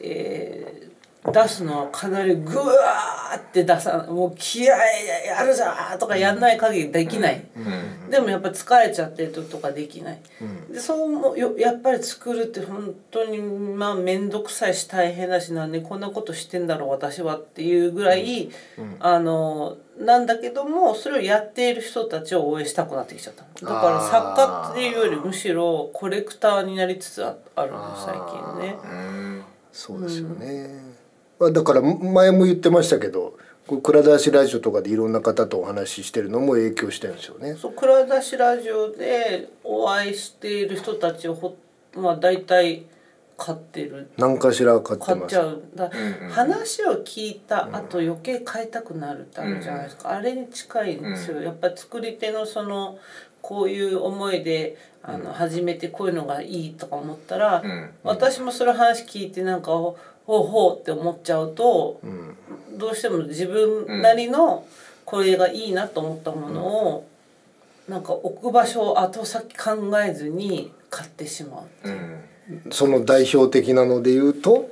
[0.00, 0.90] えー
[1.22, 8.10] 出すのはかなりグワーって出さもう気合いやるぞーとかやんない限りできない、うん。
[8.10, 10.18] でもやっぱ疲れちゃってる時とかできない。
[10.40, 10.72] うん。
[10.72, 18.50] でそうもよやっぱり作るって本当にまあ面倒くさいし大変だしなんでこんなことしてんだろう私はっていうぐらい、
[18.98, 28.78] あのなんだけどもそれをやっている人たちを応援したくなってきちゃっただから作家っていうよりむしろコレクターになりつつああるの最近ね。
[28.82, 29.44] うん。
[29.72, 30.89] そうですよね、まあ
[31.48, 37.54] だから前も言ってましたけどこう蔵出しラジオとかでいろんな方とお話ししてるのも影響してるんですよね。
[37.54, 41.56] そう蔵出しラジオでお会いしている人たちをほ
[41.94, 42.84] まあ大体
[43.36, 44.10] 買ってる。
[44.18, 46.28] 何かしら買って買っちますゃうんうん。
[46.28, 52.98] 話を聞いた後余計買いたくなるってあるじゃないですか、あれに近いんですよ、やっぱり作り手のその
[53.40, 57.90] こういう思いであの、始めてこういうのがいいとか思ったら、うん。
[58.04, 59.72] 私もその話聞いてなんか
[60.30, 62.36] ほうほうって思っちゃうと、うん
[62.78, 64.64] どうしても自分なりの
[65.04, 67.06] これがいいなと思ったものを、
[67.88, 71.88] なんか置く場所を後先考えずに買ってしまう。
[71.88, 71.90] う。
[71.90, 72.20] ん。
[72.70, 74.70] その代表的なので言うと？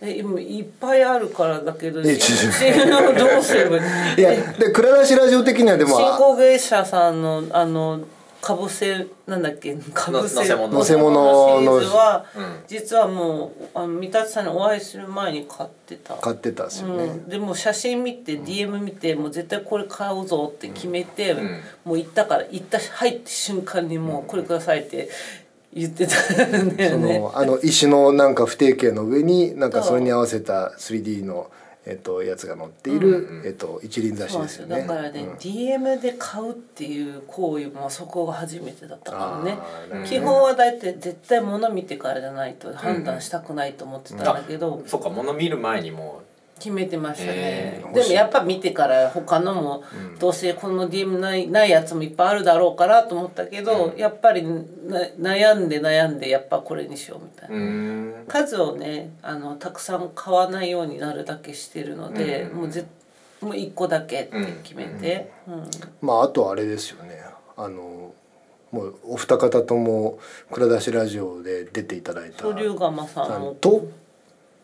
[0.00, 3.80] え今いっぱいあるからだけどえ新ちょ新どうすればい
[4.16, 4.20] い？
[4.20, 8.00] いやで倉田氏ラジオ的にはでも新興芸者さんのあの
[8.46, 9.74] かぶせなんだっけ？
[9.92, 10.36] かぶせ。
[10.36, 11.10] のせ物。
[11.20, 11.58] の。
[11.58, 12.56] シリーズは、うん。
[12.68, 16.14] 実はもうあの三達さんにお会いする前に買ってた。
[16.14, 21.60] 買ってたんですよね、うん、でも写真見て DM 見てもう絶対これ買うぞって決めて、ん。
[21.84, 25.08] もう行ったから行った入った瞬間にもうこれくださいって
[25.74, 27.18] 言ってたんだよそね。
[27.18, 31.50] のあの石のなんか不定形の上になんかそれに合わせた 3D の
[31.86, 34.80] えっとやつが載っている、えっと一輪挿しですよね。
[34.80, 35.32] だからね、うん。
[35.34, 39.58] DM で買うっていう行為もそこが初めてだったからね。
[39.60, 46.22] あーなるほど基本は大体絶対物見てからじゃないと判断したくないと思ってたんだけど、そうか物見る前にも
[46.58, 47.32] 決めてましたね。
[47.34, 49.84] へーでもやっぱ見てから他のも
[50.18, 54.54] どうせこの DM ないないやつもいっぱいあるだろうからと思ったけど、やっぱりな
[55.20, 58.24] 悩んで悩んでやっぱこれにしようみたいな。
[58.26, 62.56] 数をねあのたくさん買わないようになるだけしてるので、うん。
[62.56, 62.86] もうぜ
[63.40, 65.70] もう1個だけって決めて、うん。
[66.00, 67.20] まああとあれですよね。
[67.56, 68.14] あの
[68.72, 70.18] もうお二方とも
[70.50, 72.42] 蔵出しラジオで出ていただいた。
[72.42, 73.54] そう龍釜さんも。
[73.60, 73.86] と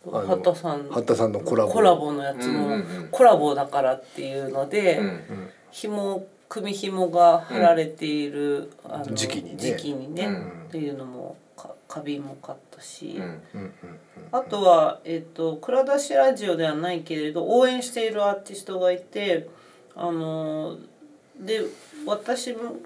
[0.07, 1.73] あの畑さん畑さんのコラボ。
[1.73, 3.09] コラボのやつも、うんうんうん。
[3.11, 5.21] コラボだからっていうので、うん
[5.71, 9.57] 紐組紐が貼られている、あの時期にね。
[9.57, 10.67] 時期にねうん。
[10.69, 13.73] っていうのもか花瓶も買ったし、うんうんうん。
[14.33, 19.49] あとは、えっと蔵出しラジオではないけれど応援しているアーティストがいて
[19.95, 20.79] あの
[21.39, 21.63] で
[22.07, 22.77] 私も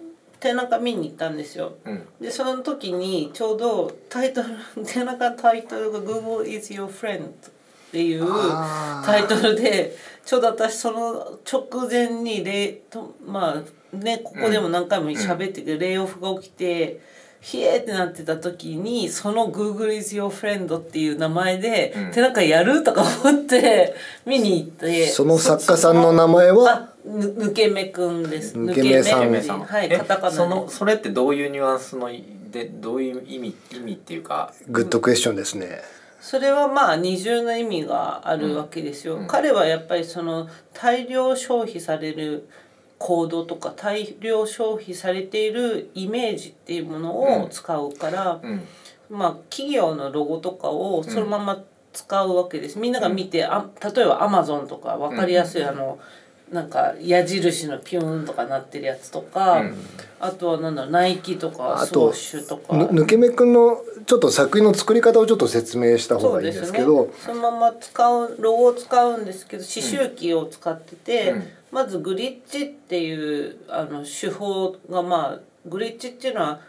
[0.40, 1.74] 展覧会見に行ったんですよ。
[1.84, 2.06] うん。
[2.20, 7.28] でその時にちょうどタイトル展覧会のタイトルが「Google is your friend」っ
[7.92, 8.26] ていう
[9.04, 13.62] タイトルでちょうど私その直前にレイとま
[13.94, 17.00] あねここでも何回も喋ってて、レイオフが起きて。
[17.38, 22.10] ひえーってなってた時にその「Google is your friend」っていう名前で、うん。
[22.10, 22.82] 展覧会やる？
[22.82, 23.94] とか思って
[24.24, 25.06] 見に行って。
[25.06, 26.88] その作家さんの名前は？
[27.06, 28.56] 抜け目くんです。
[28.56, 29.30] 抜け目さん。
[29.30, 30.36] 抜け目はいえカタカナで。
[30.36, 32.10] そのそれってどういうニュアンスの
[32.50, 34.52] でどういう意味意味っていうか。
[34.68, 35.82] グッドクエスチョンですね。
[36.20, 39.16] それはまあ二重の意味があるわけですよ。
[39.16, 39.26] うん。
[39.28, 42.48] 彼はやっぱりその大量消費される
[42.98, 48.62] 行動とか大量消費されているイメージっていうものを使うから、うん。
[49.08, 52.78] まあ企業のロゴとかをそのまま使うわけです。
[52.78, 55.98] みんなが見て、あ例えばアマゾンとか分かりやすいあの、
[56.52, 59.76] なんか矢印のピューンとかなってるやつとか、うん。
[60.20, 62.76] あとはなんだろうナイキとかソーシュとか。
[62.76, 71.42] ぬ抜け目くんのちょっと作品の作り方をちょっと説明した方がいいんですすけど、そのまま使うロゴを使うんですけど刺繍機を使ってて、うん。
[71.72, 76.60] まずグリッチっていうあの手法がまあグリッチっていうのは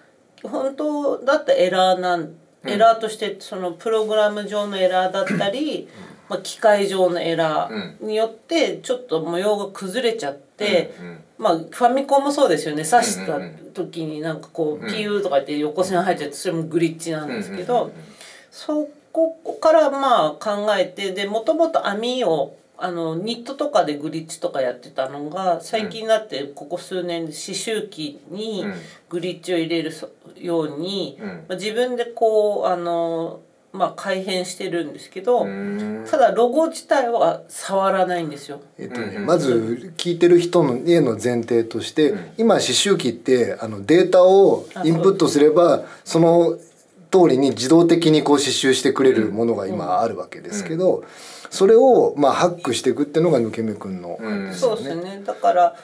[0.41, 2.33] 本当だったらエラーなん
[2.65, 5.87] エラーとしてそのプログラム上のエラーだったり、
[6.29, 10.95] まあ、機械上のエラーによってちょっと模様が崩れちゃって。
[10.99, 12.83] うんまあファミコンもそうですよね。
[12.83, 13.39] 刺した
[13.73, 14.91] 時になんかこううん。
[14.91, 17.91] ピューとか言って横線入っちゃってそれもグリッチなんですけど、
[18.49, 28.73] そこからまあ考えてでもともと網をあのニットとかでグリッチとかやってたのが最近になってここ数年で刺繍機にうん。
[29.09, 31.27] グリッチを入れるそように、うん。
[31.27, 33.41] まあ、自分でこうあの、
[33.77, 36.05] まあ、改変してるんですけど、うん。
[36.09, 38.61] ただロゴ自体は触らないんですよ。
[38.77, 42.19] えっとねうんまず聞いてる人のへの前提として、うん。
[42.37, 46.57] 今刺繍機ってあのデータをインプットすればその
[47.11, 51.03] 通りに自動的にこう刺繍してくれるものが今あるわけですけど、
[51.49, 54.53] それをまあハックしていくっていうのが抜け目くんの、うん。
[54.53, 55.21] そうですね。
[55.25, 55.75] だから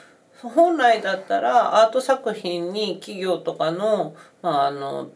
[0.42, 5.08] 本来だったらアート作品に企業とかの,、まあ、あの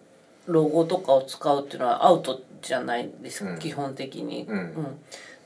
[0.46, 3.58] ロゴとかを使うっていうのはアウトじゃないですか、うん。
[3.58, 4.98] 基本的に、うん。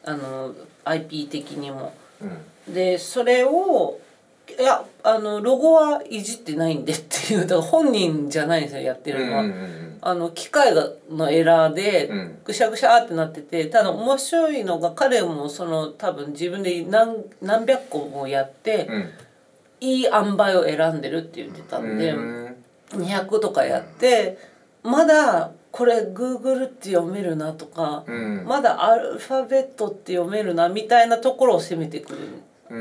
[0.05, 1.92] あの IP 的にも。
[2.20, 2.74] うん。
[2.74, 4.01] でそれを
[4.59, 9.43] いやあのロゴはいじってないんでっていうだから本人じゃないんですよやってるのは。
[9.43, 12.39] うんうんあの機械がのエラーでうん。
[12.45, 19.11] ぐしゃぐしゃってなっててただ面白いのが彼もその多分自分で何何百個もやってうん。
[19.80, 22.57] いい塩梅を選んでるって言ってたんでうん。
[22.95, 24.39] 200とかやって
[24.82, 28.45] まだこれ Google って読めるなとかうん。
[28.47, 32.18] まだアルファベットって読めるなみたいなところを攻めてくる。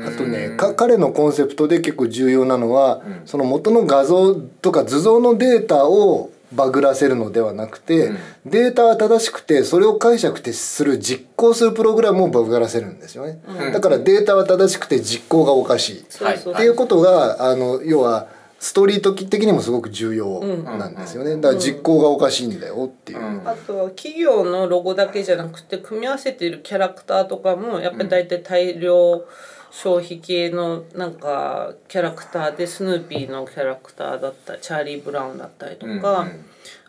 [0.06, 3.22] あとねか彼のコンセプトで結構重要なのは、うん。
[3.24, 8.18] その元の画像とか図像のデータをバグらせるのではなくて、うん。
[8.44, 13.72] データは正しくてそれを解釈する実行するプログラムをバグらせるんですよね、うん。
[13.72, 16.54] だからデータは正しくて実行がおかしい、そうそう。
[16.54, 18.28] っていうことがあの要は
[18.62, 23.42] ストリート的にもすごく重要なんですよね、だから実行がおかしいんだよっていう、うん。
[23.44, 29.24] あとは企業のロゴだけじゃなくて組み合わせているキャラクターとかもやっぱり大体大量
[29.72, 36.44] 消費系のなんかキャラクターでスヌーピーのキャラクターだったりチャーリー・ブラウンだったりとか、うん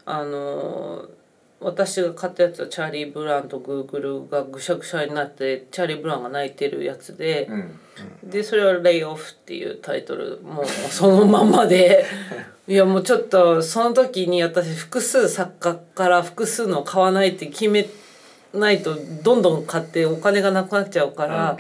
[0.05, 1.05] あの
[1.64, 7.47] 私が買ったやつはチャーリー・ブラウンとグーグルがぐしゃぐしゃになってチャーリー・ブラウンが泣いてるやつで。
[7.49, 7.80] うん
[8.24, 12.05] でそれは「レイオフ」っていうタイトルもうそのまんまで。
[12.68, 17.88] いやもうちょっとその時に私複数作家から複数の買わないって決め
[18.53, 21.57] ないとどんどん買ってお金がなくなっちゃうから、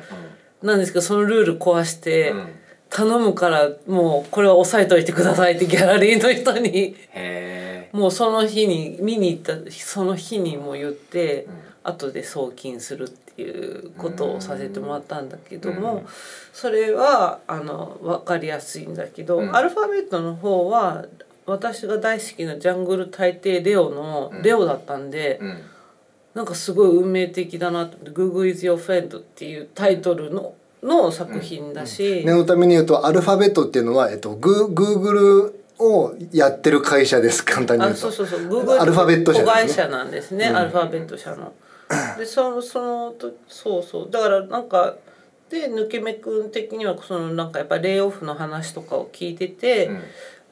[0.61, 2.47] なんですけどそのルール壊して、うん。
[2.89, 6.95] 頼むからもうこれは押さえといてくださいってギャラリーの人に。
[7.11, 7.62] へ
[7.93, 11.47] もうその日に見に行ったその日にも言って、
[11.83, 16.05] 後で送金するっていうことをさせてもらったんだけども、うん。
[16.51, 19.55] それはあの分かりやすいんだけど、うん。
[19.55, 21.05] アルファベットの方は
[21.45, 25.61] 私が大好きな「ジャングル大帝レオ」のレオだったんで、えうん。
[26.33, 38.07] なんかすごい運命的だなと思って「Google is your friend」っていうタイトルのの作品だし、念のために言うとアルファベットっていうのは、えっと、グーグルをやってる会社です簡単に言うと。
[38.07, 38.63] あそうそうそう。
[38.63, 41.53] Google アルファベット社子会社なんですね、アルファベット社の。
[42.17, 44.11] でそのそのとそうそう。
[44.11, 44.95] だからなんか
[45.49, 50.01] で抜け目くん的にはそのなんかやっぱりレイオフの話とかを聞いてて、うん。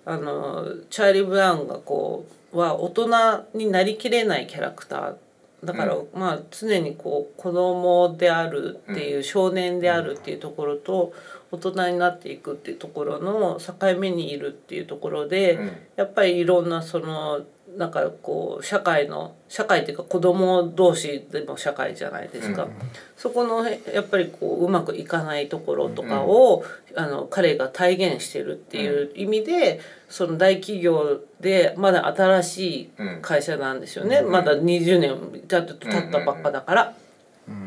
[0.04, 5.16] あのチャーリー・ブラウンがこうは大人になりきれないキャラクター
[5.64, 11.14] だから、まあ常にこう子供であるっていう、少年であるっていうところと
[11.52, 15.72] 大人になっていくっていうところの境目にいるっていうところで、うん。
[15.98, 17.42] やっぱりいろんなその
[17.78, 22.72] なんかこう社会の社会っていうか子供同士でも社会じゃないですか、うん
[23.16, 26.64] そこのへやっぱりこううまくいかないところとかを、
[26.96, 29.80] あの彼が体現してるっていう意味で、
[30.10, 32.90] その大企業でまだ新しい
[33.22, 36.96] 会社なんですよね、まだ20年経った経ったばっかだから、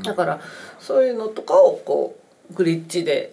[0.03, 0.41] だから
[0.81, 2.17] そういうのとかをこ
[2.51, 3.33] うグリッチで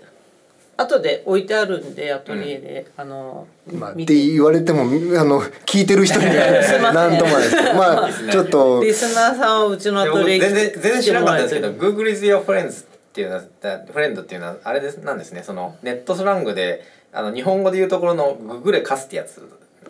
[0.78, 4.13] 後で置いてあるんでアトリエで、あのまあ、っ見て。
[4.13, 4.86] て言われてもあ
[5.24, 6.34] の聞いてる人には
[7.19, 7.43] ともない。
[7.43, 8.84] ですまあちょっと。
[8.84, 15.43] リスナーさんはうちのアトリエ全然全然知らなかったんですけど Google is your friends っていうのはだフレンドっていうのはあれですなんですね。
[15.45, 19.41] そのネットスラングであの日本語で言うところのググレカスってやつ。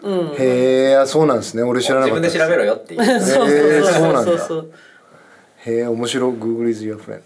[0.04, 1.64] うんへえあそうなんですね。
[1.64, 3.22] 俺知らなかった自分で調べろよっていう。
[3.22, 3.50] そう
[3.94, 4.32] そうなんだ。
[5.66, 6.32] へえ面白い。
[6.32, 7.22] Google is your friend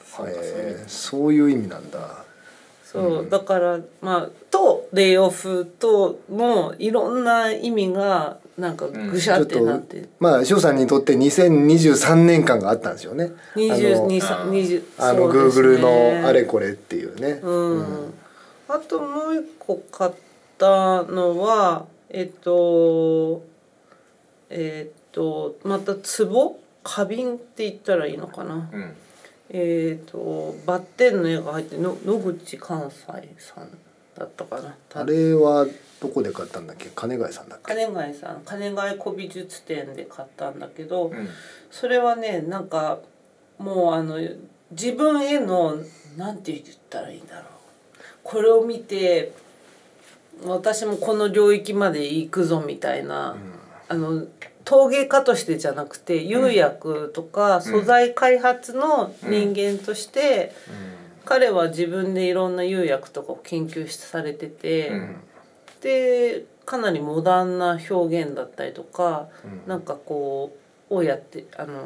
[0.87, 2.24] そういう意味なんだ
[2.95, 13.31] そうだからまあとレイオフとのいろんな意味がなんかぐしゃってなって、まあ翔さんにとって2023年間があったんですよね。
[13.55, 15.67] 22あの三20あのそうですね。
[15.67, 17.41] Google のあれこれっていうね。
[17.43, 18.13] うん、
[18.69, 20.11] あともう一個買っ
[20.57, 23.43] たのはえっと
[24.49, 26.59] えっとまた壺？
[26.85, 28.95] 花瓶って言ったらいいのかな、うん
[29.57, 33.05] えっとバッテンの絵が入っての野口関西
[33.37, 33.69] さん
[34.17, 34.75] だったかな。
[34.93, 35.65] あれは
[36.01, 36.89] どこで買ったんだっけ？
[36.93, 37.73] 金貝さんだっけ？
[37.73, 38.41] 金貝さん。
[38.43, 41.29] 金貝古美術店で買ったんだけど、うん。
[41.71, 42.99] それはねなんか
[43.57, 44.19] もうあの
[44.71, 45.77] 自分への
[46.17, 47.43] なんて言ったらいいんだろう。
[48.23, 49.31] これを見て
[50.43, 53.37] 私もこの領域まで行くぞみたいな、
[53.87, 54.25] あの
[54.65, 60.51] 陶芸家としてじゃなくて釉薬とか素材開発の人間として、
[61.23, 65.15] 彼は自分でいろんな釉薬とかを研究されてて、うん。
[65.81, 69.27] でかなりモダンな表現だったりとか、
[69.67, 70.55] なんかこ
[70.89, 71.83] うをやってあの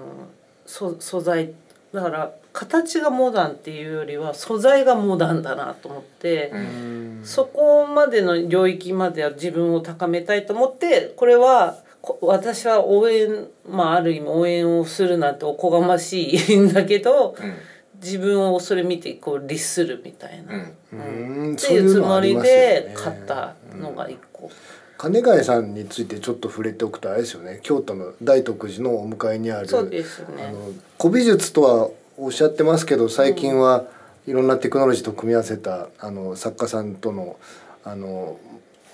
[0.66, 1.54] そ素材
[1.94, 7.22] だから形がモダンっていうよりは素材がモダンだなと思って、うん。
[7.26, 11.89] そこまでの領域までは自分を高めたいと思ってこれはこ
[12.22, 17.54] 私は応援まあある意味応援をするなんておこがましいんだけどうん。
[18.02, 20.54] 自分をそれ見てこう律するみたいな、
[20.94, 21.54] うん。
[21.54, 24.50] っていうつもりで買ったのが一個。
[24.98, 27.60] 金貝さんについてちょっと触れておくとあれですよね。
[27.64, 30.46] 京都の大徳寺のお向かいにあるそうですね。
[30.48, 33.86] あの古美術とはおっしゃってますけど最近は
[34.28, 37.38] いろんなテクノロジーと組み合わせたあの作家さんとの
[37.84, 38.38] あの、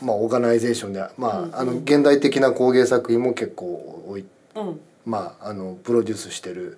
[0.01, 4.25] まあ、オーガナイゼーションで、まあうんうんあの現代的な工芸作品も結構おい、
[4.55, 4.79] うん。
[5.05, 6.77] まあ、あのプロデュースしてる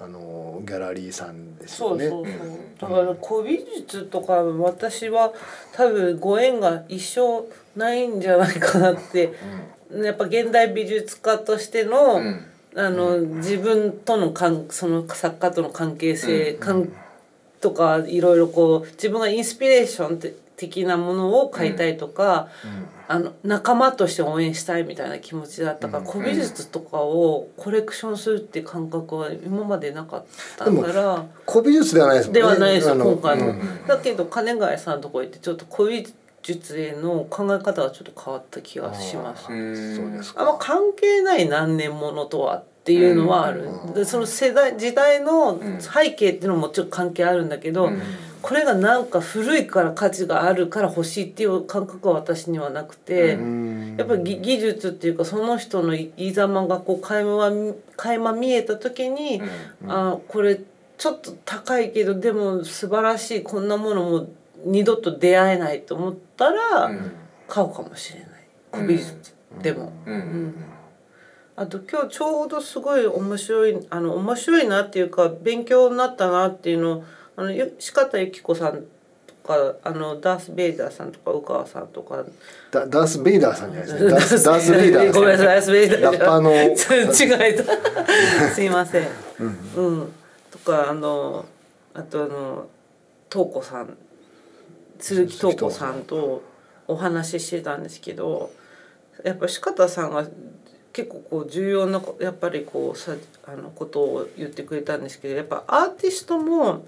[0.00, 2.08] あのギャラリーさんですよね。
[2.08, 2.32] そうそう
[2.80, 2.90] そう。
[2.90, 5.32] だから古美術とか私は
[5.72, 7.46] 多分ご縁が一生
[7.78, 9.32] ないんじゃないかなって。
[9.92, 12.46] やっぱ現代美術家としての、うん。
[12.76, 16.58] あの自分との関その作家との関係性、うん。
[16.58, 16.92] かん。
[17.60, 22.48] とかいろいろこう自分がインスピレーションて的なものを買いたいとか、
[23.06, 26.10] あの仲間として応援したいみたいな気持ちだったから、うん。
[26.10, 30.24] 古美術とかをコレクションするっていう感覚は今までなかっ
[30.56, 31.24] たから。
[31.46, 32.40] 古美術ではないですもんね。
[32.40, 33.86] ではないです今回の、うん。
[33.86, 36.06] だけど金貝さんのとこ行ってちょっと古美
[36.42, 39.52] 術への考え方がちょっと変わった気がします。
[39.52, 43.94] うんそうですあんま関係ない何年ものとはっていうのはある、うん。
[43.94, 45.80] でその世代時代のん。
[45.80, 48.02] 背景っていうのももちろん関係あるんだけど、うん
[48.44, 53.96] これがなんか古いから価値があるから欲しいっていう感覚は私にはなくて、うん。
[53.96, 59.40] やっぱり技技術っていうかその人の生き様がこう垣間垣間見えた時に、
[59.88, 60.60] あこれ
[60.98, 64.26] ちょっと高いけどでも素晴らしいこんなものも
[64.66, 67.12] 二度と出会えないと思ったらうん。
[67.48, 68.28] 買うかもしれない。
[68.72, 69.90] 古美術でも。
[70.04, 70.14] うん。
[70.14, 70.54] うん。
[71.56, 77.04] あと今日ちょうどすごい面白いあの面白いなっていうか勉強になったなっていうのを
[77.36, 78.84] あのゆ四方由紀子さん
[79.26, 82.24] とかあのダース・ベイダーさんとか宇川さんとか。
[82.70, 84.10] ダダース・ベイダーさんじゃないですね。
[84.10, 85.12] ダースダース・ベイダーさん。
[85.20, 86.02] ごめんなさいダース・ベイダー。
[86.02, 86.52] ラッパーの。
[86.52, 89.08] 違えたすいません。
[89.76, 90.12] うん、
[90.50, 91.44] とかあの
[91.94, 92.66] あとあの
[93.30, 93.96] 東子さん。
[94.98, 96.42] 鈴木東子さんと
[96.88, 98.50] お話ししてたんですけど
[99.24, 100.26] やっぱ四方さんが
[100.92, 103.12] 結構こう重要なこやっぱりこうさ
[103.46, 106.86] あのことを言ってくれたんですけどやっぱアーティストも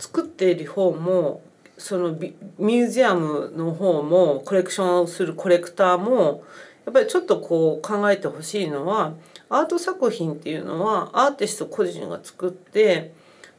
[0.00, 1.42] 作っている方も
[1.76, 6.42] そのミュージアムの方もコレクションをするコレクターも
[6.86, 9.14] やっぱりちょっとこう考えてほしいのは
[9.50, 13.12] アート作品っていうのはアーティスト個人が作って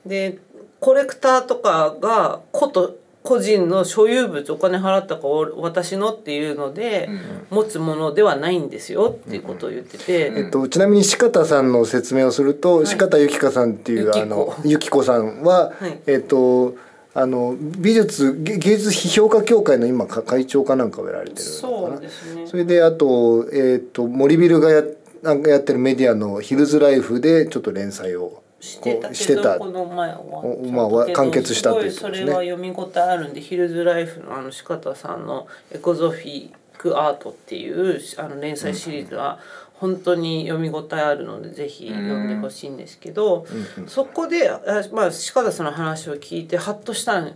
[0.06, 0.40] で
[0.80, 7.10] コレクターとかが個と個人の所有物お金払ったかお私のっていうので
[7.50, 10.32] 持つものではないんですよっていうことを言ってて。
[10.36, 16.00] えっと、ちなみに四方さんの説明をすると、四方由紀香さんっていう由紀子あの由紀子さんは、はい。
[16.08, 16.76] えっと
[17.14, 21.96] あの美術芸芸術批評家協会の今か会長かなんかをやられてるのかな。
[21.96, 22.48] そうですね。
[22.48, 24.84] それであと,、えっと森ビルがや
[25.22, 30.20] なんかやってるメディアの「ヒルズライフ」でちょっと連載をしてたけどこの前は。
[30.20, 32.26] おまあわ完結したというすごいことですね。
[32.26, 39.40] それは読み応えあるんでヒルズライフのあの四方さんの「エコゾフィックアート」っていうあの連載シリーズは
[39.74, 43.48] 本当に読み応えあるのでぜひ読んでほしいんですけど、
[43.88, 44.62] そこであ
[44.94, 47.32] まあ四方さんの話を聞いてハッとしたの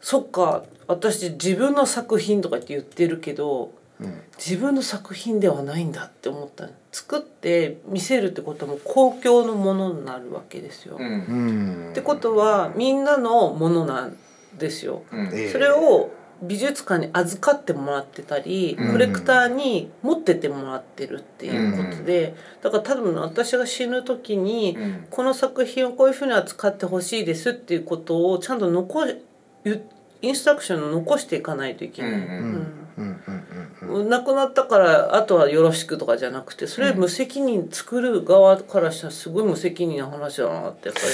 [0.00, 3.70] そっか私自分の作品とかって言ってるけど、
[4.36, 6.66] 自分の作品ではないんだって思った。
[6.66, 10.96] の作って見せるってことも公共のものになるわけですよ。
[10.98, 11.04] うん。
[11.04, 14.16] うんってことはみんなのものなん
[14.58, 15.02] ですよ。
[15.10, 15.26] うん。
[15.34, 15.50] ええ。
[15.50, 16.10] それを
[16.42, 18.92] 美術館に預かってもらってたり、うん。
[18.92, 25.06] コレクターに持ってってもらってるっていうことで、だから多分私が死ぬ時に、うん。
[25.10, 29.06] この作品をこういうふうに扱ってほしいですっていうことをちゃんと残
[29.64, 29.82] ゆ
[30.26, 32.12] インストラクションを残していかないといけない。
[32.12, 32.26] うんうん
[32.98, 41.06] うんうん亡くなったからあとはよろしくとかじゃなくてそれ無責任作る側からしたらすごい無責任な話だなってやっぱり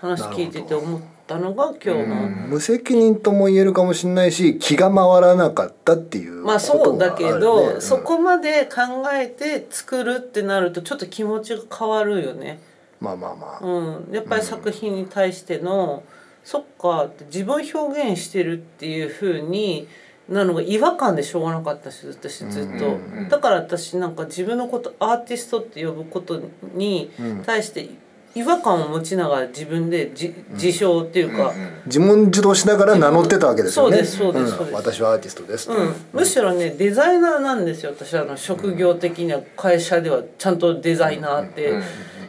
[0.00, 1.96] 話聞いてて思ったのが今日の。
[1.96, 2.48] うん。
[2.50, 12.60] 無責任とも言えるかもしれないし気が回らなかったっていうまあそうだけど、うんそこまで考えて作るってなるとちょっと気持ちが変わるよね。
[13.00, 16.02] まあまあまあ、うん、やっぱり作品に対しての、
[16.48, 19.86] そっか自分表現してるっていう風に
[20.30, 26.40] なのが違和感でしょうがなかったし私ずっと、うんだから私なんか自分のことアーティストって呼ぶこと
[26.72, 27.42] にうん。
[27.44, 27.90] 対して
[28.34, 31.52] 違和感を持ちながら自分でじ自称っていうか、
[31.84, 33.96] 自問自答しながら名乗ってたわけですよね。
[33.96, 37.92] そうですそうですそうん私はアーティストですと、うん、むしろねデザイナーなんですよ。
[37.94, 41.74] 私あの職業的には会社ではちゃんとデザイナーって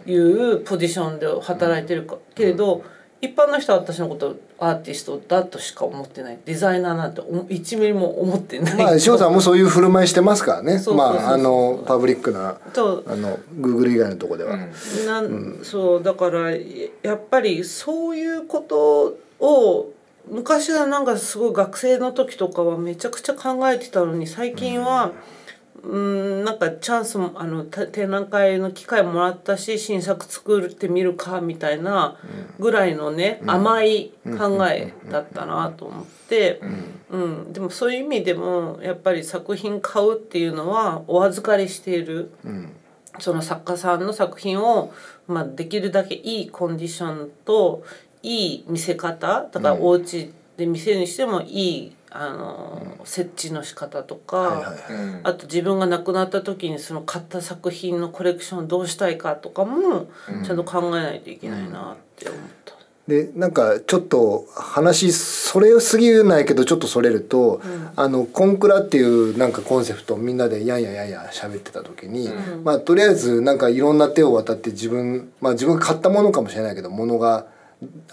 [0.10, 2.84] いうポジションで働いてるかけれど
[3.22, 6.40] 一般の人は私のことアーティストだとしか思ってない。
[6.46, 10.82] デザイナーなんてお1ミリも思ってない、まあ翔さんもそういう振る舞いしてますからね。
[10.96, 14.58] まああのパブリックなとあのグーグル以外のとこでは、
[15.06, 19.92] なんそうだからやっぱりそういうことを
[20.30, 25.39] 昔はなんかすごい学生の時とかはめちゃくちゃ考えてたのに最近はうん
[25.84, 32.18] なんかチャンスもあのた展覧会の機会もらったし新作作ってみるかみたいな
[32.60, 36.62] ぐらいのね、甘い考えだったなと思って、
[37.10, 42.32] うん、でもそういう意味でもやっぱり作品買うっていうのはお預かりしている。
[42.44, 42.76] うん。
[43.18, 44.94] その作家さんの作品を、
[45.28, 47.84] まあ、できるだけいいコンディションと
[48.24, 55.06] いい見せ方だからお家で見せるにしてもいいあの設置の仕方とか、はいはいはい。
[55.06, 55.22] うん。
[55.24, 60.08] あと自分が亡くなった時にその買った作品のコレクションをどうしたいかとかも
[60.44, 62.80] ちゃんと考えないといけないなって思った。
[63.10, 67.60] でなんかちょっと話それすぎないけどちょっとそれると、
[67.96, 77.48] あのコンクラっていうなんかコンセプトをみんなでやんややんや喋ってた時に、うまあとりあえずなんかいろんな手を渡って自分まあ自分が買ったものかもしれないけどものが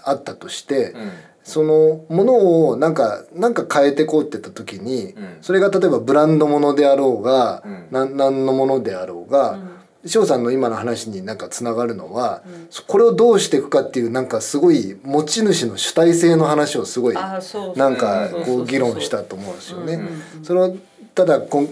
[0.03, 1.11] あったとして、うん
[1.47, 5.37] そのものをなんかなんか変えてこうって言った時に、うん。
[5.41, 7.87] それが例えばブランドものであろうが、うん。
[7.89, 9.57] なん何のものであろうが、
[10.05, 12.43] 翔さんの今の話になんかつながるのは、
[12.87, 17.39] これをどうしていくかっていうなんかすごい持ち主の主体性の話をすごいな
[17.87, 19.93] んかこう議論したと思うんですよね。
[19.93, 20.43] うんうん。
[20.43, 20.71] それは
[21.15, 21.69] ただコン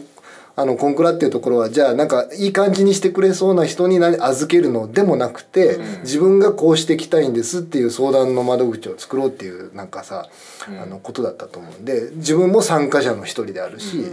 [0.57, 10.29] あのコンクラっていうところはじゃあなんかいい感じにしてくれそうな人に何預けるのでもなくて、自分がこうしていきたいんですっていう相談の窓口を作ろうっていうなんかさ、
[10.81, 14.03] あのことだったと思うんで自分も参加者の一人であるし、っ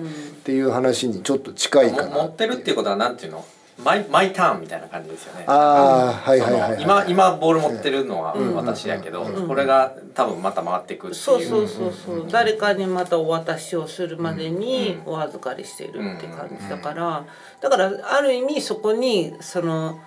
[0.43, 3.45] ていう話にちょっと近いかなも持ってるっていうことはなんていうの？
[3.79, 5.45] マイマイターンみたいな感じですよね。
[5.47, 6.77] ああはいそはいはいはい。
[6.77, 11.21] の今今ボール持ってるのは私やけど、これが多分また回っていくっていう。
[11.21, 12.27] そうそうそうそう。
[12.31, 17.25] 誰かにまたお渡しをするまでにお預かりしてるって感じだから
[17.61, 19.99] だからある意味そこにその。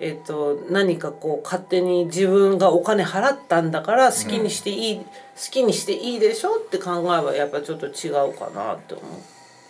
[0.00, 5.04] えっと何かこう勝手に自分がお金払ったんだから好きにしていい、好
[5.52, 9.02] きにしていいでしょって考えはやっぱちょっと違うかなって思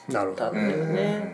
[0.08, 1.30] なるほどったんだよね。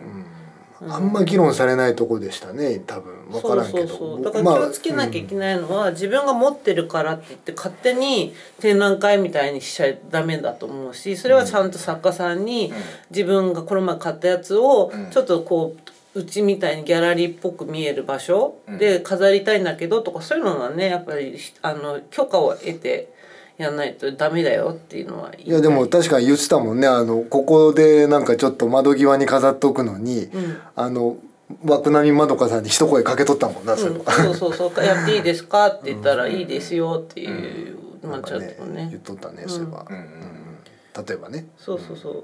[0.89, 3.13] あんま議論されないとこでしたね多分。
[3.29, 3.77] 分からんけど。
[3.79, 4.21] そうそうそう。
[4.23, 12.73] だから気をつけなきゃいけないのは、自分が持ってるからって言って勝手に展覧会みたいにしちゃダメだと思うしそれはちゃんと作家さんに
[13.09, 15.75] 自分がこの前買ったやつをちょっとこ
[16.15, 23.13] ううちみたいにギャラリーっぽく見える場所で飾りたいんだけどとかそういうのはねやっぱりあの許可を得て
[23.61, 25.49] やんないとダメだよっていうのはいい。
[25.49, 26.87] やでも確かに言ってたもんね。
[26.87, 30.29] あのここでなんかちょっと窓際に飾っとくのに、
[30.75, 31.17] あの
[31.65, 34.35] 枠並みまどかさんに一声かけとったもんな、それうんはそう。
[34.35, 38.87] そうそうやっていいですかって言ったらいいですよっていう、まあちょっとね。
[38.89, 39.95] 言っとったねそういえば、うん。
[39.95, 41.05] うん。
[41.05, 41.47] 例えばね。
[41.57, 42.23] そうそうそう。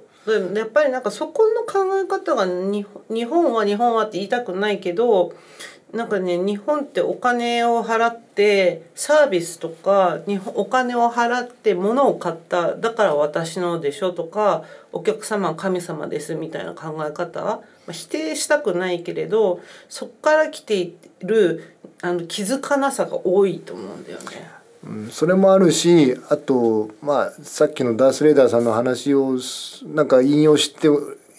[0.53, 5.33] でやっぱりなんかそこの考え方が日本日本は日本はって言いたくないけど
[5.93, 24.57] なんかね日本ってお金を払ってサービスとか日本お金を払って物を買っただから私のでしょとかお客様は神様ですみたいな考え方、まあ、否定したくないけれどそこから来ているあの気づかなさが多いと思うんだよね。
[25.11, 29.37] それもあるしあとまあさっきのダース・レーダーさんの話を
[29.85, 30.87] なんか引用して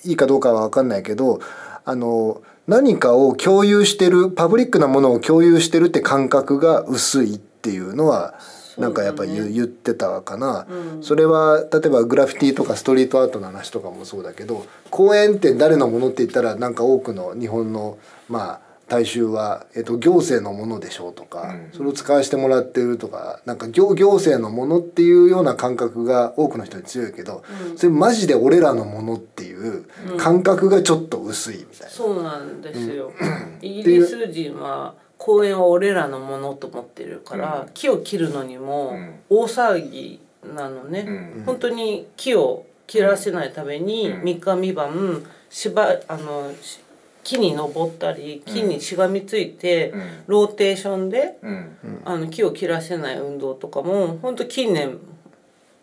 [0.04, 1.40] いいかどうかは分かんないけど
[1.84, 8.34] あの何かを共有してるパブリックなものを共有してるって感覚が薄いっていうのは
[8.76, 10.66] なんかやっぱり言,、言ってたかな、
[11.00, 17.98] それは例えばグラフィティとかストリートアートの話とかもそうだけど公園って誰のものって言ったらなんか多くの日本の
[18.28, 27.44] まあ大衆は、えっと、行政のものでしょうとか、それを使わせてもらってるとかなんか行行政のものっていうような感覚が多くの人に強いけど、
[27.76, 29.84] それマジで俺らのものっていう
[30.16, 31.88] 感覚がちょっと薄いみたいな。
[31.90, 33.12] そうなんですよ。
[33.60, 38.96] イギリス人は公園は俺らのものと思ってるから、木を切るのにも
[39.28, 40.20] 大騒ぎ
[40.54, 41.04] なのね。
[41.06, 41.42] うん。
[41.44, 46.80] 本当に木を切らせないために三日三晩しばあのし
[47.28, 50.02] 木に登ったり木にしがみついて、うん。
[50.28, 51.76] ローテーションでうん。
[52.06, 54.98] あの木を切らせない運動とかも本当近年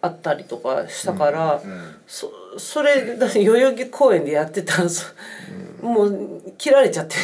[0.01, 1.95] あったりとかしたから、うん。
[2.07, 5.05] そそれだ代々木公園でやってたんそ
[5.83, 7.15] もう切られちゃって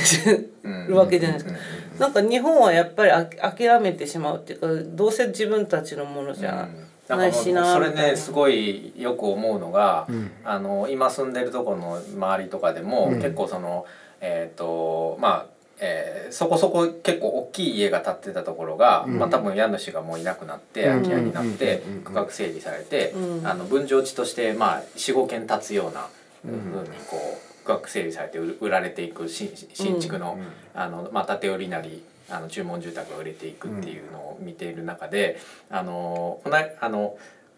[0.63, 1.59] るわけじゃないですか。
[1.97, 6.67] なんか日本はやっぱりあ諦めてしまうっていうかどうせ自分たちのものじゃ
[7.07, 8.11] ないしなそれみたいな。
[8.11, 10.07] ねすごいよく思うのが、
[10.43, 13.85] あの今住んでるところの周りとかでも、結構その
[14.21, 15.45] えっ、とまあ、
[15.79, 22.01] えーそこそこ結構大きい家が建ってたところが、まあ多分家主がもういなくなって空き家になってうん。
[22.03, 23.47] 区画整理されて、うん。
[23.47, 26.07] あの分譲地としてまあ45軒建つような
[26.43, 26.51] ふう
[26.83, 27.17] にこ
[27.63, 30.39] う区画整理されて売売られていく新新築の,、
[30.73, 37.17] あのまあ、建て売りなりあの注文住宅が売れていくっていうのを見ている中で、あのこのあの、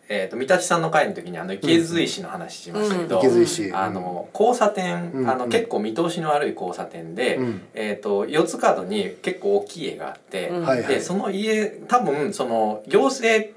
[0.09, 10.51] えー、と三立さんの会の時にあの池津石の話しましたけど、池津石あの交差点、うんあの結構見通しの悪い交差点で、うんえー、と四つ角に結構大きい家があって、
[10.87, 13.53] でその家多分その行政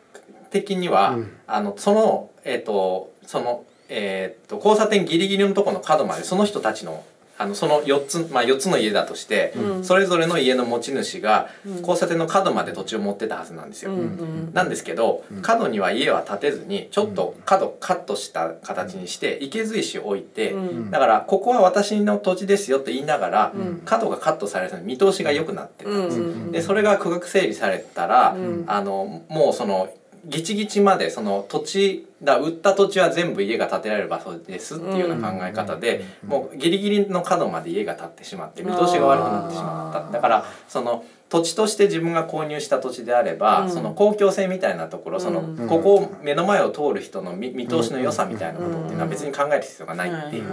[0.51, 1.33] 的には、うん。
[1.47, 7.05] あのそのえっ、とそのえー、と交差点ギリギリのところの角までその人たちの
[7.39, 9.85] あのその4つ、まあ、4つの家だとして、うん。
[9.85, 11.77] それぞれの家の持ち主がうん。
[11.79, 13.93] 交差点の角まで土地を持ってたはずなんですよ。
[13.93, 20.91] うんうんなんですけど、角には家は建てずにちょっと角カットした形にして池髄石を置いて、うん。
[20.91, 23.83] だからここは私の土地ですよって言いながら、うん。
[23.85, 26.19] 角がカットされずに見通しが良くなってたんです。
[26.19, 26.25] よ。
[26.25, 26.53] うん。
[26.53, 28.65] でそれが区画整理されたら、うん。
[28.67, 29.89] あのもうその
[30.27, 43.71] ギチギチまでその土地だ売った土地は全部家が建てられる場所ですっていうような考え方で、もうギリギリの角まで家が建ってしまって見通しが悪くなってしまっただからその土地として自分が購入した土地であれば、うん。
[43.71, 45.69] その公共性みたいなところその、うん。
[45.69, 50.45] ここを目の前を通る人の見見通しの良さみたいなことっていうのは別に考える必要がないっていう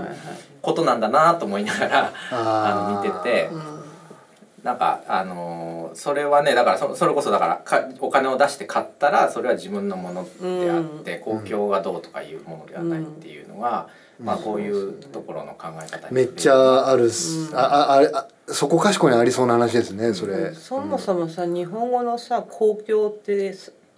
[0.61, 3.49] ことなんだなと思いながらああの見てて。
[4.63, 13.89] うんなんかあのーそれはねだからそそれこそだからかお金を出して買ったらそれは自分のものであって、公共がどうとかいうものではないっていうのが、
[14.19, 17.57] まあこういうところの考え方にめっちゃあるっす、うん。
[17.57, 23.53] あああれあそこかしこにありそうな話ですねそれ、そもそもさ日本語のさ公共って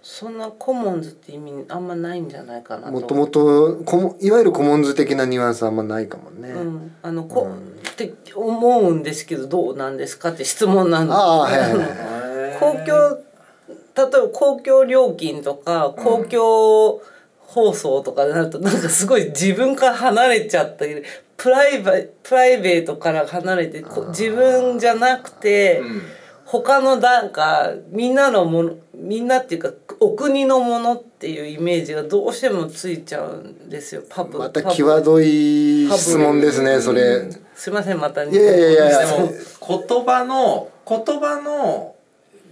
[0.06, 7.76] そそんなコモンズって意味あんまないんじゃないかなともともとコモいわゆるコモンズ的なニュアンスあんまないかもね、うん、あのこ、うん。
[7.90, 17.02] って思うんですけどどうなんですかって質問なんです公共例えば公共料金とか公共
[17.40, 21.02] 放送とかになるとなんかすごい自分から離れちゃったり
[21.36, 26.02] プライベプライベートから離れてこ自分じゃなくて、うん
[26.46, 34.02] 他のなんかみんなのものみんなっていうかお国のものっていうイメージがどうしてもついちゃうんですよ。
[34.08, 37.28] パブまた際どい質問ですねそれ。
[37.54, 41.96] すいませんまたいやいやいやでも言葉の言葉の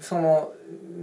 [0.01, 0.53] その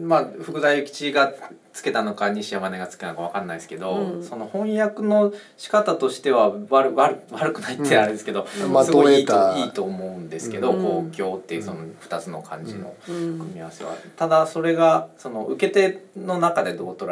[0.04, 1.34] まあ福沢諭吉が
[1.74, 4.24] つけたのか西山根がつけたのかわかんないですけど、うん。
[4.24, 8.74] その翻訳の仕方としては悪悪 悪くないってあれですけど、うん。
[8.74, 10.84] ますごいいいといいと思うんですけど、うん。
[10.84, 13.40] 公共っていうその2つの漢字のうん。
[13.40, 17.10] 組み合わせは、ただそれがその受け手の中でどう捉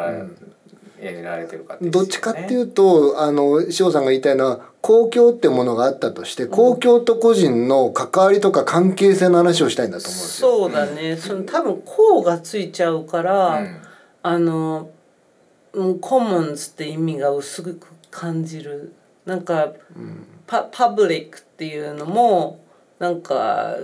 [0.98, 10.48] えられてるかどっちかっていうとあの塩さんが言いたいのは公共ってものがあったとして公共と個人の関わりとか関係性の話をしたいんだと思うんですよ。
[10.50, 13.89] そうだね、その多分「こう」がついちゃうから、うん
[14.22, 14.90] あの、
[15.72, 18.92] うん、コモンズって意味が薄く感じる。
[19.24, 19.72] なんか
[20.46, 22.60] パパブリックっていうのも
[22.98, 23.76] なんか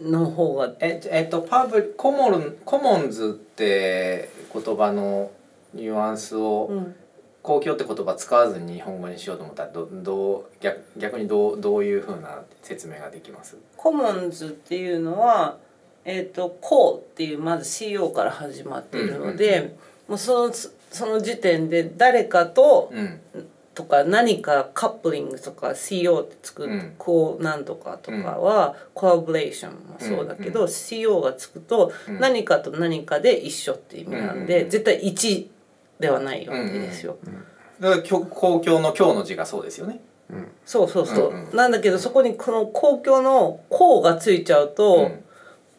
[0.00, 5.30] の方がええっとパブコモンコモンズって言葉の
[5.72, 6.94] ニュアンスを、うん。
[7.42, 13.56] 公共って言葉使わずに日本語にしようと思ったらどどう逆逆にどうどういうふうな説明ができます？
[13.76, 15.58] コモンズっていうのは
[16.04, 19.74] 「えー、とこう」っていうまず CO から始まっているので、
[20.08, 20.54] もうその
[20.90, 23.20] その時点で誰かと、うん。
[23.74, 32.20] とか何かカップリングとか CO ってつく、うんこうなんとかとかは、コラボレーションもそうだけど、うん CO がつくとうん。
[32.20, 35.46] 何かと何かで一緒って意味なんで、うん絶対1
[36.00, 37.16] ではないわけですよ。
[37.80, 40.00] だから公共の今日の字がそうですよね。
[40.66, 41.30] そうそうそう。
[41.30, 41.56] うんうん。
[41.56, 45.24] なんだけどそこにこの公共の「こう」がついちゃうと、うん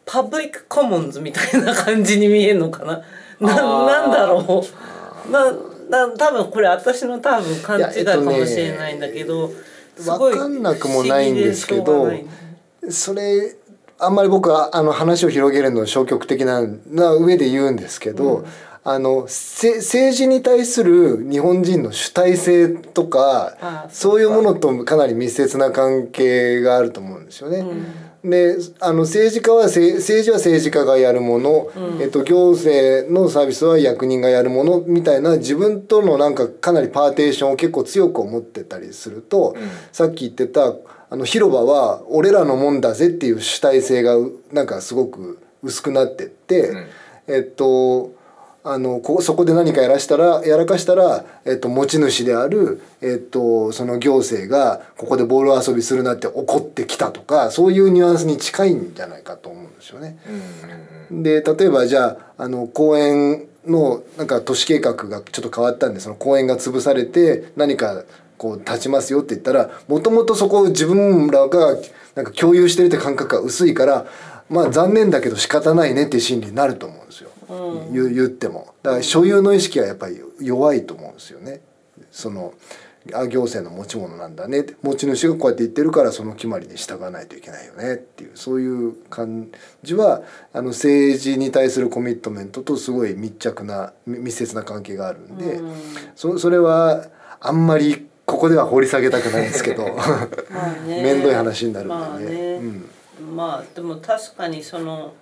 [0.06, 3.02] パブリックコモンズみたいな感じに見えるのかな？
[3.40, 4.62] ななんだろ
[5.28, 5.30] う？
[5.30, 5.52] な
[5.90, 9.50] な多分これ私の多分勘違いかもしれないんだけど、
[9.96, 12.10] すごいわかんなくもないんですけど
[12.90, 13.54] それ
[13.98, 18.44] あんまり僕はあの話を広げるの消極的なな上で言うんですけど、
[18.82, 27.64] あのせ政治に対する日本人の主体性とかそういうものとかなり密接な関係があると思うんですよね。
[28.24, 31.70] であの政治家はせ政治は政治家がやるもの、
[32.00, 39.68] えっと、行政のサービスは役人がやるものみたいな自分とのなんかかなりパーテーションを結構強く思ってたりすると、うん。
[39.92, 40.74] さっき言ってた
[41.10, 46.86] あの広場は俺らのもんだぜっていう主体性がうなんかすごく薄くなってって、うん。
[47.26, 48.14] えっと
[48.66, 60.18] あのこそこで何かやらしたらやらかしたら、えっと、持ち主である、えっと、その行政がここでボール遊びするなって怒ってきたとかそういうニュアンスに近いんじゃないかと思うんですよね。
[61.10, 68.04] で例えばじゃああの公園のなんか都市計画がちょっと変わったんでその公園が潰されて何か
[68.38, 71.76] こう立ちますよって言ったらもともとそこを自分らが
[72.14, 74.06] なんか共有してるって感覚が薄いから
[74.48, 77.30] まあ残念だけど仕方ないねっていう心理になると思うんですよ、
[77.92, 78.74] 言言っても。
[78.82, 81.60] だから所有の意識はやっぱり弱いと思うんですよね。
[82.10, 82.54] その
[83.12, 84.64] あ行政の持ち物なんだね。
[84.82, 87.94] 持ち主がこうやって言ってるからその決まりに従わないといけないよね。
[87.94, 89.48] っていうそういう感
[89.82, 90.22] じは
[90.54, 95.74] あの政治に対するコミットメントとすごい密着なみ密接な関係があるんで、うん。
[96.16, 97.08] そそれは
[97.40, 99.84] あんまりここでは掘り下げたくないんですけど
[100.86, 102.54] 面倒い話になるんでね,、まあね。
[103.20, 105.12] うん、まあでも確かにその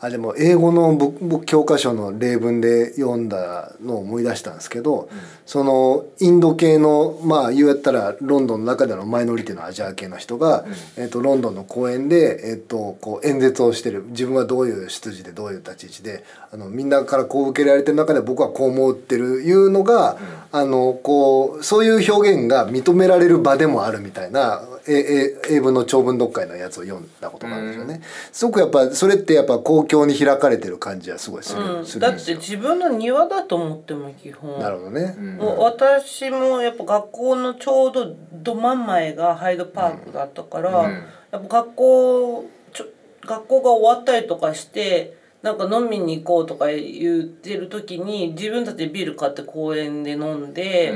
[0.00, 5.08] あでも英語の僕僕教科書の例文で読んだのを思い出したんですけど、
[5.46, 10.66] そのインド系のまあ言うやったらロンドンの中でのマイノリティのアジア系の人が、
[10.98, 14.04] えっとロンドンの公園で、えっとこう演説をしてる。
[14.08, 20.18] 自分はどういう出自でどういう立ち位置であのみんなからこう受けられてる中で僕はこう思ってるいうのが、
[20.52, 28.00] あのこうそういう表現が認められる場でもあるみたいなええ英文の長文読解のやつを読んだことがあるんですよね。
[28.32, 32.36] すごくやっぱそれってやっぱ公共に開かれてる感じはすごいする,、うん、だってするんですよ。
[32.38, 35.16] 自分の庭だと思っても基本なるほどね。
[35.18, 42.84] うんもう私もやっぱ学校のちょうどど真ん前がハイドパークだったから、うんやっぱ学校ちょ
[43.22, 50.94] 学校が終わったりとかしてなんか飲みに行こうとか言ってる時に自分たちでビール買って公園で飲んで。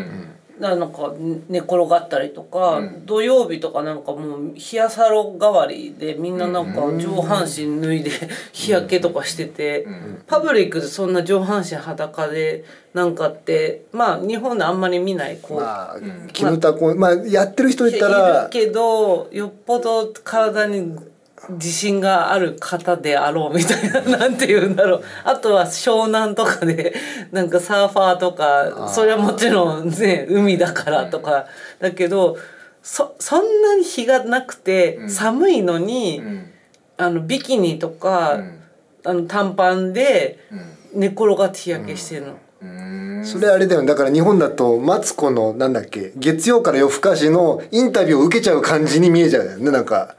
[0.61, 1.15] なんか
[1.49, 3.07] 寝転がったりとか、うん。
[3.07, 8.11] 土曜日とかなんかもう冷やサロ代わりでみんななんか上半身脱いで
[8.53, 10.23] 日焼けとかしてて、ん。
[10.27, 16.29] パブリックでそんな上半身裸でなんかってまあ日本であんまり見ないこう、まあん。
[16.33, 20.99] 絹田公園まあやってる人いたいらるけどよっぽど体に
[21.49, 25.05] 自信がある方であろうみたいななんて言うんだろう。
[25.25, 26.95] あとは湘南とかで
[27.33, 31.47] なんかサーファーとかそれはもちろんね海だからとか。
[31.81, 32.37] だけど
[32.83, 35.11] そそんなに日がなくてうん。
[35.11, 36.51] 寒いのに、うん。
[36.99, 38.61] あのビキニとか、うん。
[39.05, 41.01] あの短パンでうん。
[41.01, 42.39] 寝転がって日焼けしてるの。
[42.63, 43.23] うん。
[43.25, 43.87] それあれだよね。
[43.87, 49.71] だから日本だとマツコのなんだっけ月曜から夜更かしのインタビューを受けちゃう感じに見えちゃうよね。
[49.71, 50.17] なんか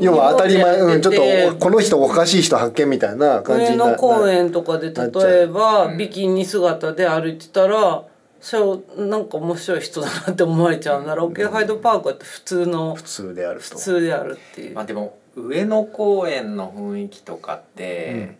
[0.00, 5.94] 要は当たり前、うん、ちょっとこの人おかしい人発見みたいな感じ上にな野公園とかで例えばう。
[5.94, 5.98] ん。
[5.98, 8.04] ビキニ姿で歩いてたら
[8.40, 14.74] それなんか面白い人だなって思われちゃうならオケハイドパークって普通の普通である普と通であるっていう。
[14.74, 18.36] まあでも上野公園の雰囲気とかって、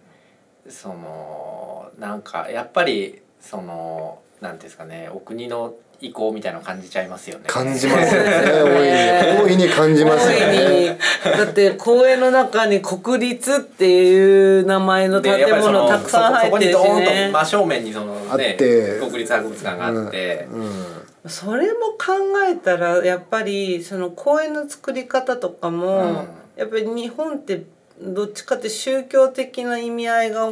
[0.69, 5.75] そのなんかやっぱりそのなんていうんですかねお国の
[6.05, 7.45] 意向みたいなの感じちゃいますよね。
[7.47, 8.31] 感じますよね。
[8.63, 11.37] 大いに大いに感じますよ大いねに。
[11.39, 18.99] だって公園の中に国立っていう名前の建物たくさんそこ入ってるしそこにドーンねと真正面にそのあっねて。
[19.01, 21.31] 国立博物館があって、うん。
[21.31, 22.13] それも考
[22.47, 26.15] えたらやっぱりその公園の作り方とかも、うん。
[26.57, 27.65] やっぱり日本って
[28.03, 30.51] どっちかって宗教的な意味合いが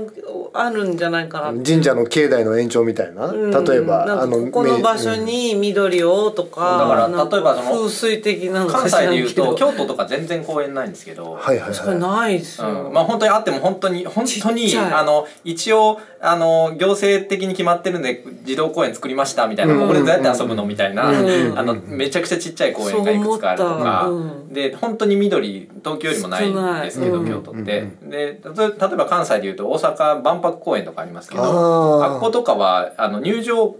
[0.54, 3.64] あるんじゃないかな神社の境内の延長みたいな、うん。
[3.64, 11.32] 例えばなんかここの場所に緑をとか、だから例えばその風水的なのか関西でいうと京都とか全然公園ないんですけど。
[11.32, 19.80] はいはいはないですよ、うん、まあ本当にあっても本当に本当にあの一応あの行政的に決まってるんで児童公園作りましたみたいな、うん。
[19.80, 21.58] ここでどうやって遊ぶのみたいな、うん。
[21.58, 24.08] あのめちゃくちゃちっちゃい公園がいくつかあるとか、
[24.52, 28.10] で本当に緑東京よりもないんですけど、少ない京都って、うん。
[28.10, 33.76] で例え例えば関西でいうと大阪万博公園とかありますけどあっことかはあの入場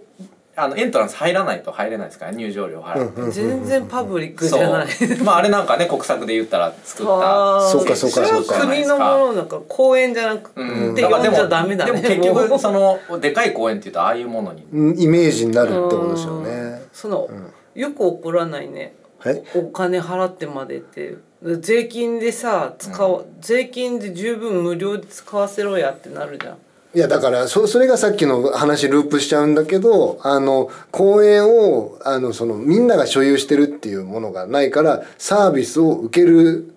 [0.54, 3.30] あのエントランス入らないと入れないですから入場料払って。
[3.30, 4.86] 全然パブリックじゃない。
[5.24, 7.70] まああれなんかね国策で言ったら作った。
[7.70, 8.66] そうかそうかそうか。
[8.66, 11.92] 国のものだから公園じゃなくてうん、呼んじゃダメだね。
[11.92, 14.66] でも結局そのでかい公園っていうとああいうものに。
[14.70, 16.50] うんイメージになるってことですよね。
[16.50, 16.80] うん。
[16.92, 17.30] その、
[17.74, 18.94] よく怒らないね。
[19.18, 21.16] はいお金払ってまでって
[21.60, 26.56] 税金でさ使う、税金で十分無料で使わせろやってなるじゃん。
[26.94, 36.74] いやだからそそれがさっきの話ループしちゃうんだけどあの公園をあのそのみんなが所有してるっていうものがないからサービスを受ける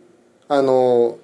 [0.48, 1.18] あの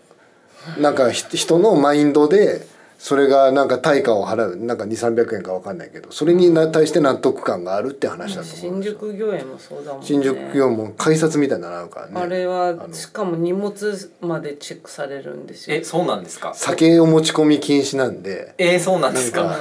[0.78, 2.68] なんかひ人のマインドで
[3.04, 10.08] それがなんか対価を払うなんか2300円か分かんないけどそれにな対して納得感があるって話だと思うん新宿御苑もそうだもんね。
[10.08, 12.14] 新宿御苑も改札みたいになるからね。
[12.22, 15.78] あれはのしかも荷物までチェックされるんですよ。
[15.78, 16.54] えそうなんですか？
[16.54, 18.54] 酒を持ち込み禁止なんで。
[18.60, 19.58] えー、そうなんですか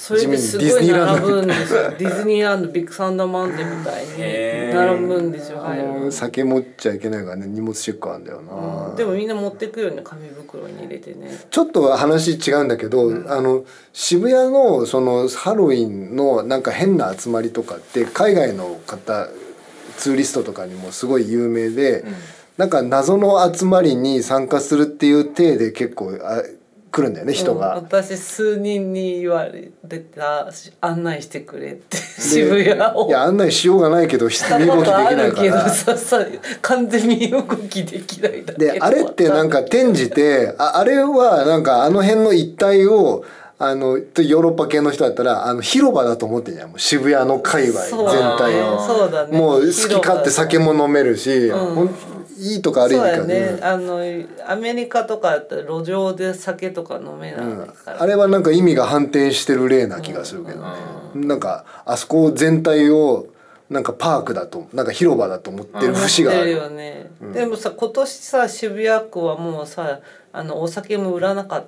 [0.00, 1.90] それですごい並ぶんですよ。
[1.90, 11.44] ディズニーランドビッグサンダーマウンテンみたいに並ぶんですよ酒持っちゃいけないからね荷物チェックあるんだよな、でもみんな持ってくよね紙袋に入れてね。
[11.50, 19.28] ちょっと話違うんだけど、あの渋谷のそのハロウィンのなんか変な集まりとかって海外の方
[19.98, 22.04] ツーリストとかにもすごい有名で、
[22.56, 26.42] なんか謎の集まりに参加するっていう体で結構あ
[26.92, 27.74] 来るんだよね人うんが。
[27.74, 35.70] 私数人に言われてたし案内してくれって渋谷をいや案内しようがないけど身動きできないるけどから。
[35.70, 36.18] ささ
[36.62, 43.24] 完全に動きできないだけであれってなんか転じてああれはなんかあの辺の一帯を
[43.62, 47.98] あのヨーロッパ系の人だったらあの広場だと思ってんじゃん渋谷の界隈全
[48.38, 48.80] 体を。
[48.80, 51.94] そうだねもう好き勝手酒も飲めるし、うん
[52.40, 53.58] いいとか悪いとかそうやね。
[53.62, 54.00] あの
[54.46, 57.66] アメリカとかだったら路上で酒とか飲めないうん。
[57.66, 60.60] から、あれはなんか意味が反転してる例な気がするけど。
[60.60, 60.66] ね、
[61.14, 63.26] なんかあそこ全体を
[63.68, 66.46] なんかパークだとなんか広場だと思ってる節がある。
[66.46, 70.00] る、よね、でもさ今年さ渋谷区はもうさ
[70.32, 71.66] あのお酒も売らなかっ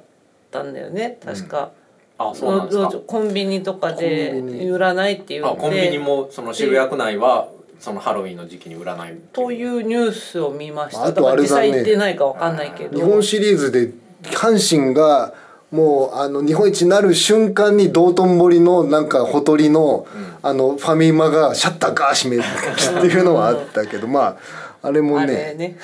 [0.51, 1.19] たんだよね。
[1.25, 1.71] 確か、
[2.19, 2.85] あそうなんですか。
[2.87, 4.33] 路上コンビニとかで
[4.69, 5.59] 売らないって言って。
[5.59, 7.49] あコンビニもその渋谷区内は
[7.83, 11.03] そのハロウィンの時期に売らないというニュースを見ました。
[11.03, 11.73] あだから実とあれだね。
[11.73, 12.97] 際行ってないかわかんないけど。
[12.97, 13.91] 日本シリーズで
[14.23, 15.35] 阪神が
[15.73, 20.07] もうあの日本一になる瞬間に道頓堀のなんかほとりの,、
[20.43, 24.39] あのファミマがシャッターガー閉めるっていうのはあったけどま
[24.83, 25.77] ああれもあねれね。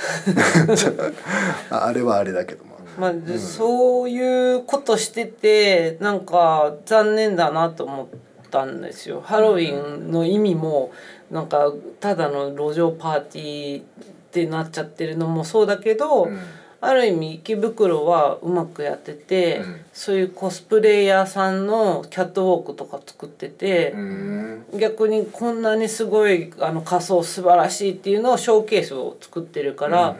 [1.70, 2.78] ああれはあれだけども。
[2.96, 8.06] まあ、 そういうことしててなんか残念だなと思っ
[8.50, 9.20] たんですよ。
[9.24, 10.92] ハロウィンの意味も
[11.30, 13.84] なんかただの路上パーティーっ
[14.30, 16.38] てなっちゃってるのもそうだけど、うん。
[16.80, 19.80] ある意味池袋はうまくやってて、うん。
[19.92, 24.64] そういうコスプレイヤーさんのキャットウォークとか作ってて、うん。
[24.78, 30.16] 逆にこんなにすごいあの仮装素晴らしいっていうのをショーケースを作ってるから、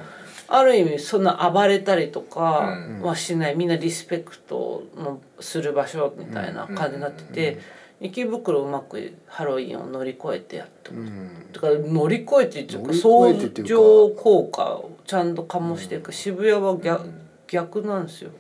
[0.49, 7.61] ある意味そんな暴れたりとかはしない、みんなリスペクトのする場所みたいな感じになってて、
[8.01, 11.13] 池袋うまくハロウィンを乗り越えてやってます。
[11.53, 12.95] だから乗り越えてっていうか。
[12.95, 13.35] 相
[13.65, 17.11] 乗効果をちゃんと醸していく、渋谷は逆,、
[17.49, 18.31] 逆なんですよ。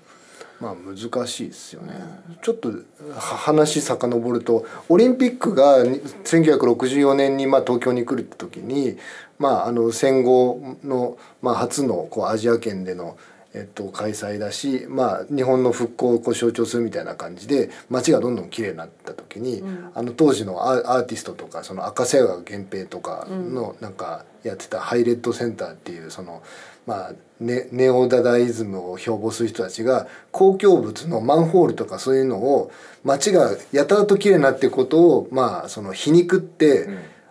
[0.60, 1.94] まあ難しいですよね、
[2.42, 8.98] ちょっとは話遡るとオリンピックがに1964年にまあ東京に来るって時に、
[9.38, 13.16] まあ、あの戦後の、まあ、初のこうアジア圏での、
[13.54, 19.62] えっと、開催だし、まあ、日本の復興をこう象徴するみたいな感じで街がどんどん綺麗になった時に、
[19.94, 26.42] あの当時のアアーティストとかその赤瀬川源平とかのなんかやってたハイレッドセンターっていうその。
[26.88, 32.72] まあネネオダダイズムを標榜する人たちが公共物のマンホールとかそういうのを
[33.04, 36.88] 街がやたらと綺麗になっていくことをまあその皮肉って、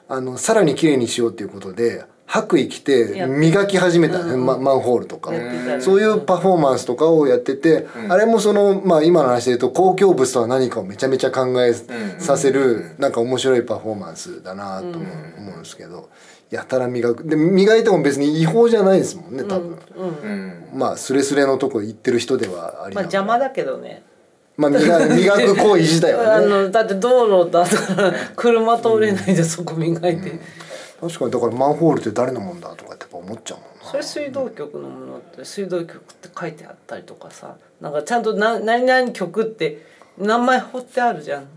[0.08, 4.24] あのさらに綺麗にしようっていうことで白衣着て磨き始めた。
[4.24, 5.32] ね、まマンホールとか。
[5.32, 5.80] ね。
[5.80, 11.74] そういうパフォーマンスとかをやってて、あれもそのまあ今の話で言うと公共物とは何かをめちゃめちゃ考え
[12.20, 15.06] させるなんか面白いパフォーマンスだなとも
[15.38, 16.10] 思うんですけど。
[16.50, 17.24] やたら磨く。
[17.26, 20.54] で磨いても別に違法じゃないですもんね多分、うん。
[20.74, 24.04] まあスレスレのとこ行ってる人ではありまあ邪魔だけどね。
[24.56, 26.48] まあ磨磨く行為自体あはね。
[26.50, 30.40] のだって道路だから車通れないでそこ磨いて、
[31.00, 33.92] 確かにだからマンホールって誰のもんだとかってやっぱ思っちゃうもんな。
[33.92, 37.56] それ水道局のものって水道局って書いてあったりとかさ。
[37.80, 39.86] なんかちゃんとな何々局って
[40.18, 41.48] 名前彫ってあるじゃん。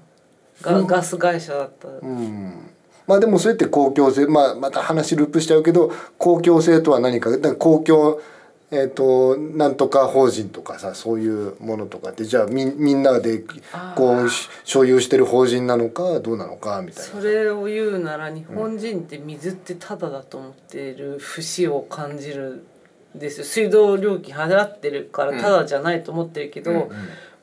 [0.60, 2.70] ガ,、ガス会社だったら、うん。
[3.06, 7.30] まあでもそれって公共性、まあ、また話ループしちゃうけど公共性とは何か。
[7.30, 8.20] だから公共
[8.72, 13.42] えー、となんとか法人とかさそういうものとかってじゃあみみんなで
[13.96, 17.12] こうし所有してる法人なのかどうなのかみたいな。
[17.12, 22.64] それを言うなら日本人って水ってタダだと思っている節を感じる
[23.16, 23.44] んですよ。
[23.44, 26.90] 水道料金払ってるからタダじゃないと思ってるけど、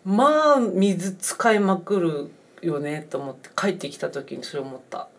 [0.06, 5.10] まあ水使いまくるよねと思って帰ってきた時にそれ思った。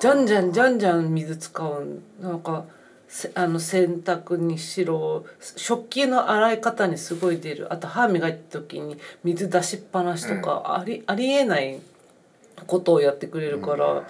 [0.00, 1.84] じゃんじゃんじゃんじゃん水使う。
[1.84, 2.75] んなんかせ
[3.34, 7.72] あの洗濯にしろ食器の洗い方にすごい出る。
[7.72, 11.80] あと歯磨いた時に水出しっぱなしとか、ありありえない
[12.66, 14.06] ことをやってくれるから、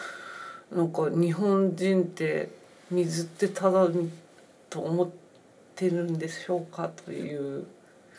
[0.73, 2.49] なんか日本人って
[2.91, 3.89] 水ってただ
[4.71, 5.09] と思っ
[5.75, 7.65] てるんでしょうかという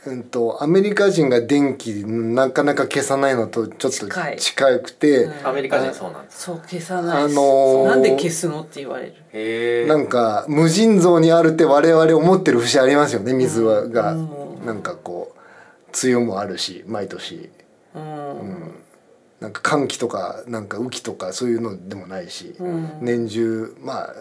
[0.07, 4.37] うんとアメリカ人が電気なかなか消さないのとちょっと近い。
[4.37, 5.47] 近くて、うん。
[5.47, 7.29] アメリカ人そうなんですそう消さない。
[7.29, 9.13] し、あのーなんで消すのって言われる。
[9.33, 14.65] へえなんか無尽蔵にあるって我々思ってる節ありますよね水はが、うん。
[14.65, 15.37] なんかこう
[16.05, 17.49] 梅雨もあるし毎年。
[17.93, 18.75] うん。
[19.41, 22.89] なんか寒気とかなんか雨季とかそういうのでもないし、うん。
[23.01, 24.15] 年中まあ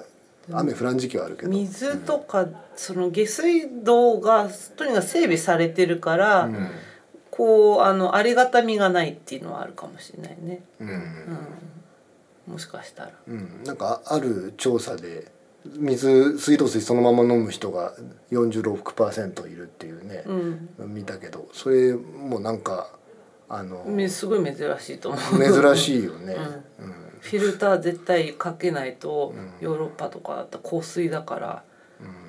[0.50, 6.68] 雨降らん時期はあるけど、水とかその下水道がとにかく整備されてるから、うん。
[7.36, 10.88] こうあのありがたみがないっていうのはあるかもしれないね、うん。
[10.88, 10.92] う
[12.50, 13.12] ん、もしかしたら。
[13.28, 15.30] うん、なんかある調査で
[15.66, 17.92] 水水道水そのまま飲む人が
[18.30, 20.32] 46%いるっていうね、う
[20.86, 20.94] ん。
[20.94, 22.88] 見たけどそれもなんか
[23.50, 25.62] あのめすごい珍しいと思う。
[25.62, 26.36] 珍しいよね。
[26.80, 29.50] うんフィルター絶対かけないと、うん。
[29.60, 31.62] ヨーロッパとかだと香水だから、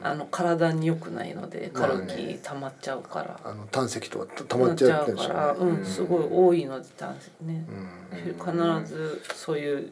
[0.02, 3.40] あの体に良くないのでカルキ溜まっちゃうから。
[3.44, 5.52] あの胆石とかた溜まっちゃうから。
[5.54, 7.66] うん、すごい多いので男性ね、
[8.12, 8.84] うん。
[8.84, 9.92] 必ずそういう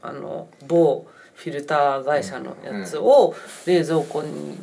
[0.00, 3.34] あの某フィルター会社のやつを
[3.66, 4.58] 冷蔵庫に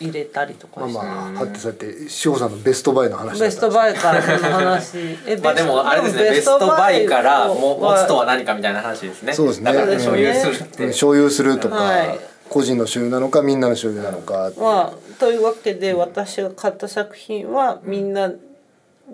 [0.00, 4.98] 入れたりとかして、まあまあはってそうやって志保さんのベストバイの話ベストバイからその話。
[5.26, 9.32] えまあでもあれですねベストバイからも持つとは何かみたいな話ですね。
[9.32, 9.72] そうですね。
[9.72, 10.88] だから所有するって、う。
[10.88, 12.20] ん所有するとか、はい。
[12.48, 18.30] 個人の所有なのかみんなの所有なのかまあというわけで私が買った作品はみんな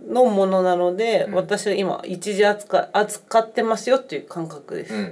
[0.09, 5.05] のものなので、私が今一時扱い扱ってますよっていう感覚です、うんうん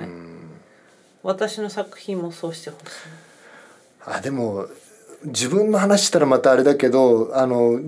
[0.00, 0.08] はい。
[0.08, 0.36] うん
[1.26, 2.86] 私の作品もそうしてほしい。
[4.06, 4.68] あでも
[5.24, 7.80] 自分の話したらまたあれだけどあの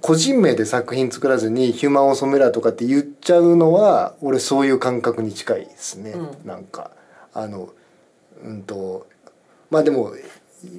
[0.00, 6.46] 個人名で作品作らずにヒューマンオーソメラとかって言っちゃうのは俺そういう感覚に近いですね、うん。
[6.46, 6.90] なんか
[7.32, 7.70] あの
[8.44, 9.06] うんと
[9.70, 10.12] まあでも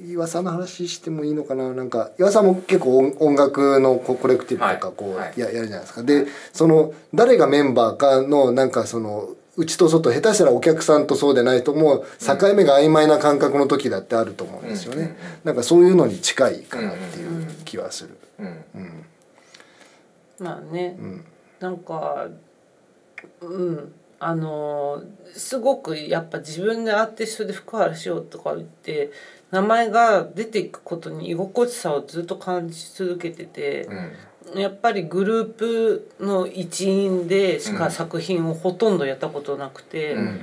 [0.06, 1.72] 岩さんの話してもいいのかな？
[1.72, 6.02] なんか岩さんも結構音音楽のコレクティブとかこうや,、やるじゃないですか。
[6.02, 18.16] でその誰がメンバーかのなんかその内と外下手したらお客さんとそうでないとも境目が曖昧な感覚の時だってあると思うんですよね、なんかそういうのに近いかなっていう気はする。
[18.38, 18.64] うん。
[18.76, 19.04] うん。
[20.38, 21.24] まあね、うん
[21.58, 22.28] なんか
[23.40, 23.92] うん。
[24.20, 25.02] あの
[25.34, 29.12] すごくやっぱ自分でアーティストで福原しようとか言って
[29.52, 34.12] 名前が出ていくことに居心地さをずっと感じ続けててう、ん
[34.54, 40.40] やっぱりグループの一員でしか作品をほとんどやったことなくて、うん。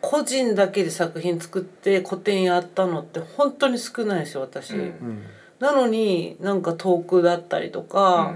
[0.00, 4.72] 個人だけで作品作って個展やったのって本当に少ないんですよ私。
[4.74, 4.80] うん。
[4.80, 5.22] うん
[5.58, 8.34] なのになんかトークだったりとか、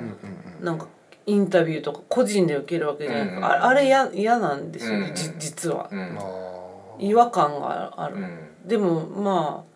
[0.60, 0.88] うんなんか
[1.26, 3.24] インタビューとか個人で受けるわけじゃない。
[3.24, 5.88] ですか、うんああれや嫌なんですよね、うんじ実は。
[5.92, 5.96] う。
[5.96, 6.18] ん。
[6.18, 6.96] あ。
[6.98, 8.38] 違和感がある、うん。
[8.66, 9.70] でもまあ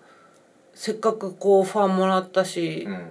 [0.74, 3.08] せっかくこうファンもらったしう、ん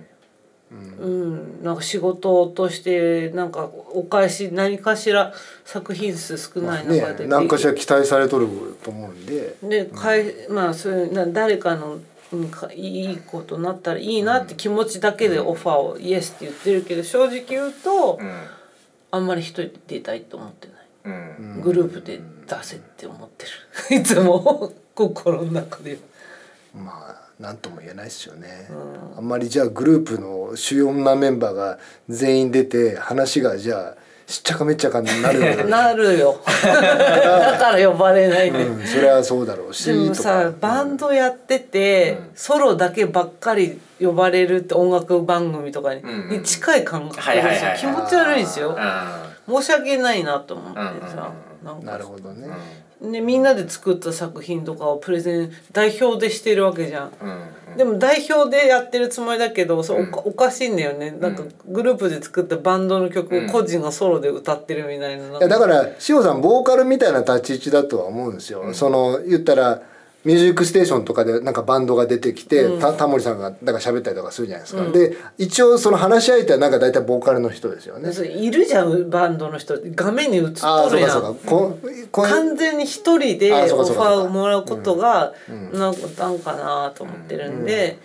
[1.00, 1.64] うん。
[1.64, 5.34] なんか仕事としてなんかお返し何かしら
[5.66, 8.48] 作品数少まあない中で、ね何かしら期待されとる
[8.84, 9.56] と思うんで。
[9.64, 12.00] でかいまあそういうな誰かの
[12.74, 18.32] いいことになったらいいなって気持ちだけでオファーをイエスって言ってるけど正直言うとうん。
[19.12, 20.78] あんまり一人で出たいと思ってない。
[21.06, 21.10] う
[21.60, 21.62] ん。
[21.62, 23.46] グループで出せって思って
[23.90, 23.96] る。
[24.02, 26.00] いつも心の中で
[26.74, 28.68] まあ何とも言えないですよね、
[29.16, 35.84] うあんまりじゃあグループの主要なメンバーが全員出て話がじゃあしっちゃかめっちゃかになるような。
[35.94, 36.40] なるよ。
[36.46, 40.54] だから呼ばれないで、うん、それはそうだろうしでもとさか。
[40.62, 42.30] バンドやってて、うん。
[42.34, 48.78] ソロだけばっかり呼ばれるって音楽番組とかに,、うんに近い感覚ですよ気持ち悪いんですよ。
[49.48, 51.32] う申し訳ないなと思ってさ、
[51.64, 52.50] うんうんなるほどね、
[53.12, 57.08] でみんなで作った作品とかをプレゼン代表でしてるわけじゃん。
[57.08, 57.10] ん
[57.72, 57.78] うん。
[57.78, 61.12] でも代表でやってるつもりだけどそうおかうおかしいんだよね。
[61.12, 69.82] なんかグループで作ったバンドの曲を個人がソロで歌ってるみたいな,、いやだから塩さんボーカルみたいな立ち位置だとは思うんですよ、その言ったら
[70.26, 78.12] 「ミュージックステーション」とかでなんかバンドが出てきて、たタモリさんがなんか喋ったりとかするじゃないですか、で一応その話し相手はなんか大体ボーカルの人ですよね。
[78.28, 81.12] いるじゃんバンドの人画面に映っとるやん。
[81.12, 81.78] そうかこ
[82.12, 85.34] こ完全に一人であオファーをもらうことが
[85.74, 87.98] なんかなんかなと思ってるんで、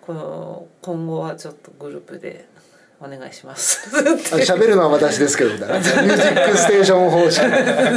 [0.00, 2.46] この今後はちょっとグループで
[3.00, 3.88] お願いします。
[3.94, 4.00] あ
[4.38, 7.44] 喋るのは私ですけどミュージックステーション方式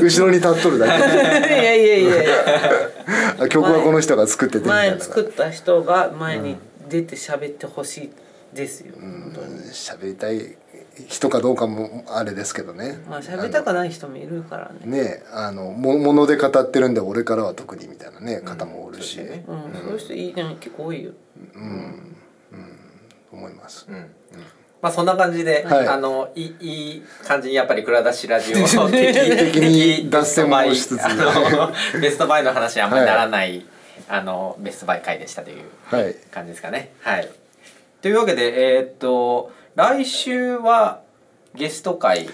[0.03, 0.91] 後ろに立っとるだけ。
[0.93, 2.35] いやいやいやいや。
[3.07, 4.95] あ曲はこの人が作っててみたいな。
[4.97, 6.57] 前作った人が前に
[6.89, 10.57] 出て喋ってほしいですよ、本当に喋りたい
[11.07, 13.01] 人かどうかもあれですけどね。
[13.09, 14.80] まあ喋りたくない人もいるからね。
[14.85, 21.11] ねあのももので語ってるんで俺からは特にみたいなね方もおるし、そうん、そういう人いいね結構多いよ。
[23.31, 24.11] 思います、うん
[24.81, 25.87] まあそんな感じで、はい。
[25.87, 31.01] あのいいいい感じにやっぱり倉田氏ラジオ的的 に脱線もしつつ。
[32.01, 33.65] ベストバイの話はあんまりならない、
[34.09, 35.57] あのベストバイ回でしたという
[35.95, 36.91] はい感じですかね。
[37.01, 37.29] はい。
[38.01, 41.01] というわけでえーっと来週は
[41.53, 42.25] ゲスト会。
[42.25, 42.29] っ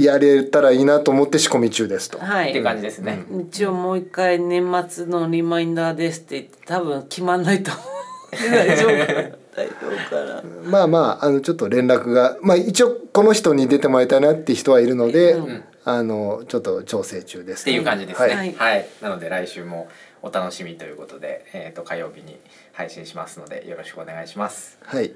[0.00, 2.52] やれたらいいなと思って仕込み中ですと、はい。
[2.52, 3.24] ていう感じですね。
[3.48, 18.54] 一応もう一回年末のリマインダーですって言って多分決まんないと思う大丈夫かな大丈夫かなまあまああのちょっと連絡がまあ一応この人に出てもらいたいなって人はいるので、うんあのちょっと調整中ですっていう感じですね。
[18.58, 19.88] ははいい、なので来週も
[20.20, 22.40] お楽しみということで、えーっと火曜日に
[22.72, 24.78] 配信しますのでよろしくお願いします。
[24.82, 25.14] はい。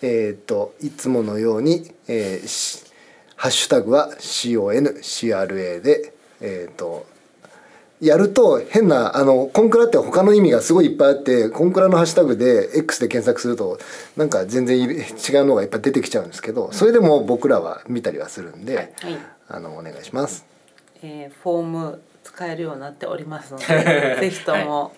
[0.00, 2.86] えっ、といつものように、えーし
[3.36, 7.06] ハッシュタグは CONCRA でえっ、と
[8.00, 13.78] やると変なあのコンクラって他の意味がすごいいっぱいあってコンクラのハッシュタグで X で検索すると
[14.16, 15.02] なんか全然い違う
[15.46, 19.18] のがいっぱい出てきちゃうんですけどそれでも僕らは見たりはするんで、はいはい、
[19.48, 20.46] あのお願いします。
[21.02, 23.64] えーフォーム使えるようになっておりますので
[24.20, 24.92] ぜひとも、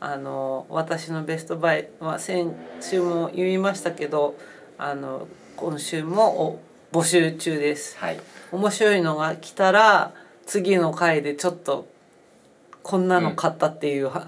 [0.00, 4.34] あの私のベストバイは先週も言いましたけど
[4.76, 6.60] あの今週もお
[6.92, 7.96] 募集中です。
[7.98, 8.20] はい。
[8.50, 10.12] 面白いのが来たら
[10.44, 11.86] 次の回でちょっと
[12.82, 14.26] こんなの買ったっていうは、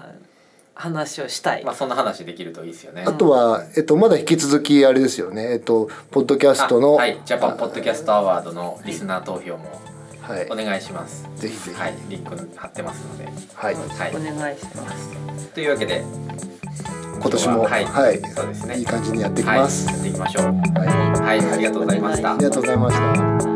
[0.75, 1.63] 話をしたい。
[1.63, 3.05] まあそんな話できるといいですよね。
[3.07, 9.81] あとは、えっと、まだ引き続きあれですよね、えっと、ポッドキャストの、あはい、ジャパンポッドキャストアワードのリスナー投票も
[10.21, 11.29] はいお願いします。
[11.37, 13.25] ぜひぜひはい、リンク貼ってますので。
[13.53, 14.19] はい、はいお。
[14.19, 15.47] 願いします。
[15.53, 16.03] というわけで
[17.21, 17.87] 今年も、ははいい、
[18.35, 19.87] そうですねいい感じにやっていきます。
[19.87, 20.43] はい、やっていきましょう。
[20.45, 22.43] はい、はい、ありがとうございましたあり。
[22.43, 22.97] がとうございまし
[23.45, 23.54] た。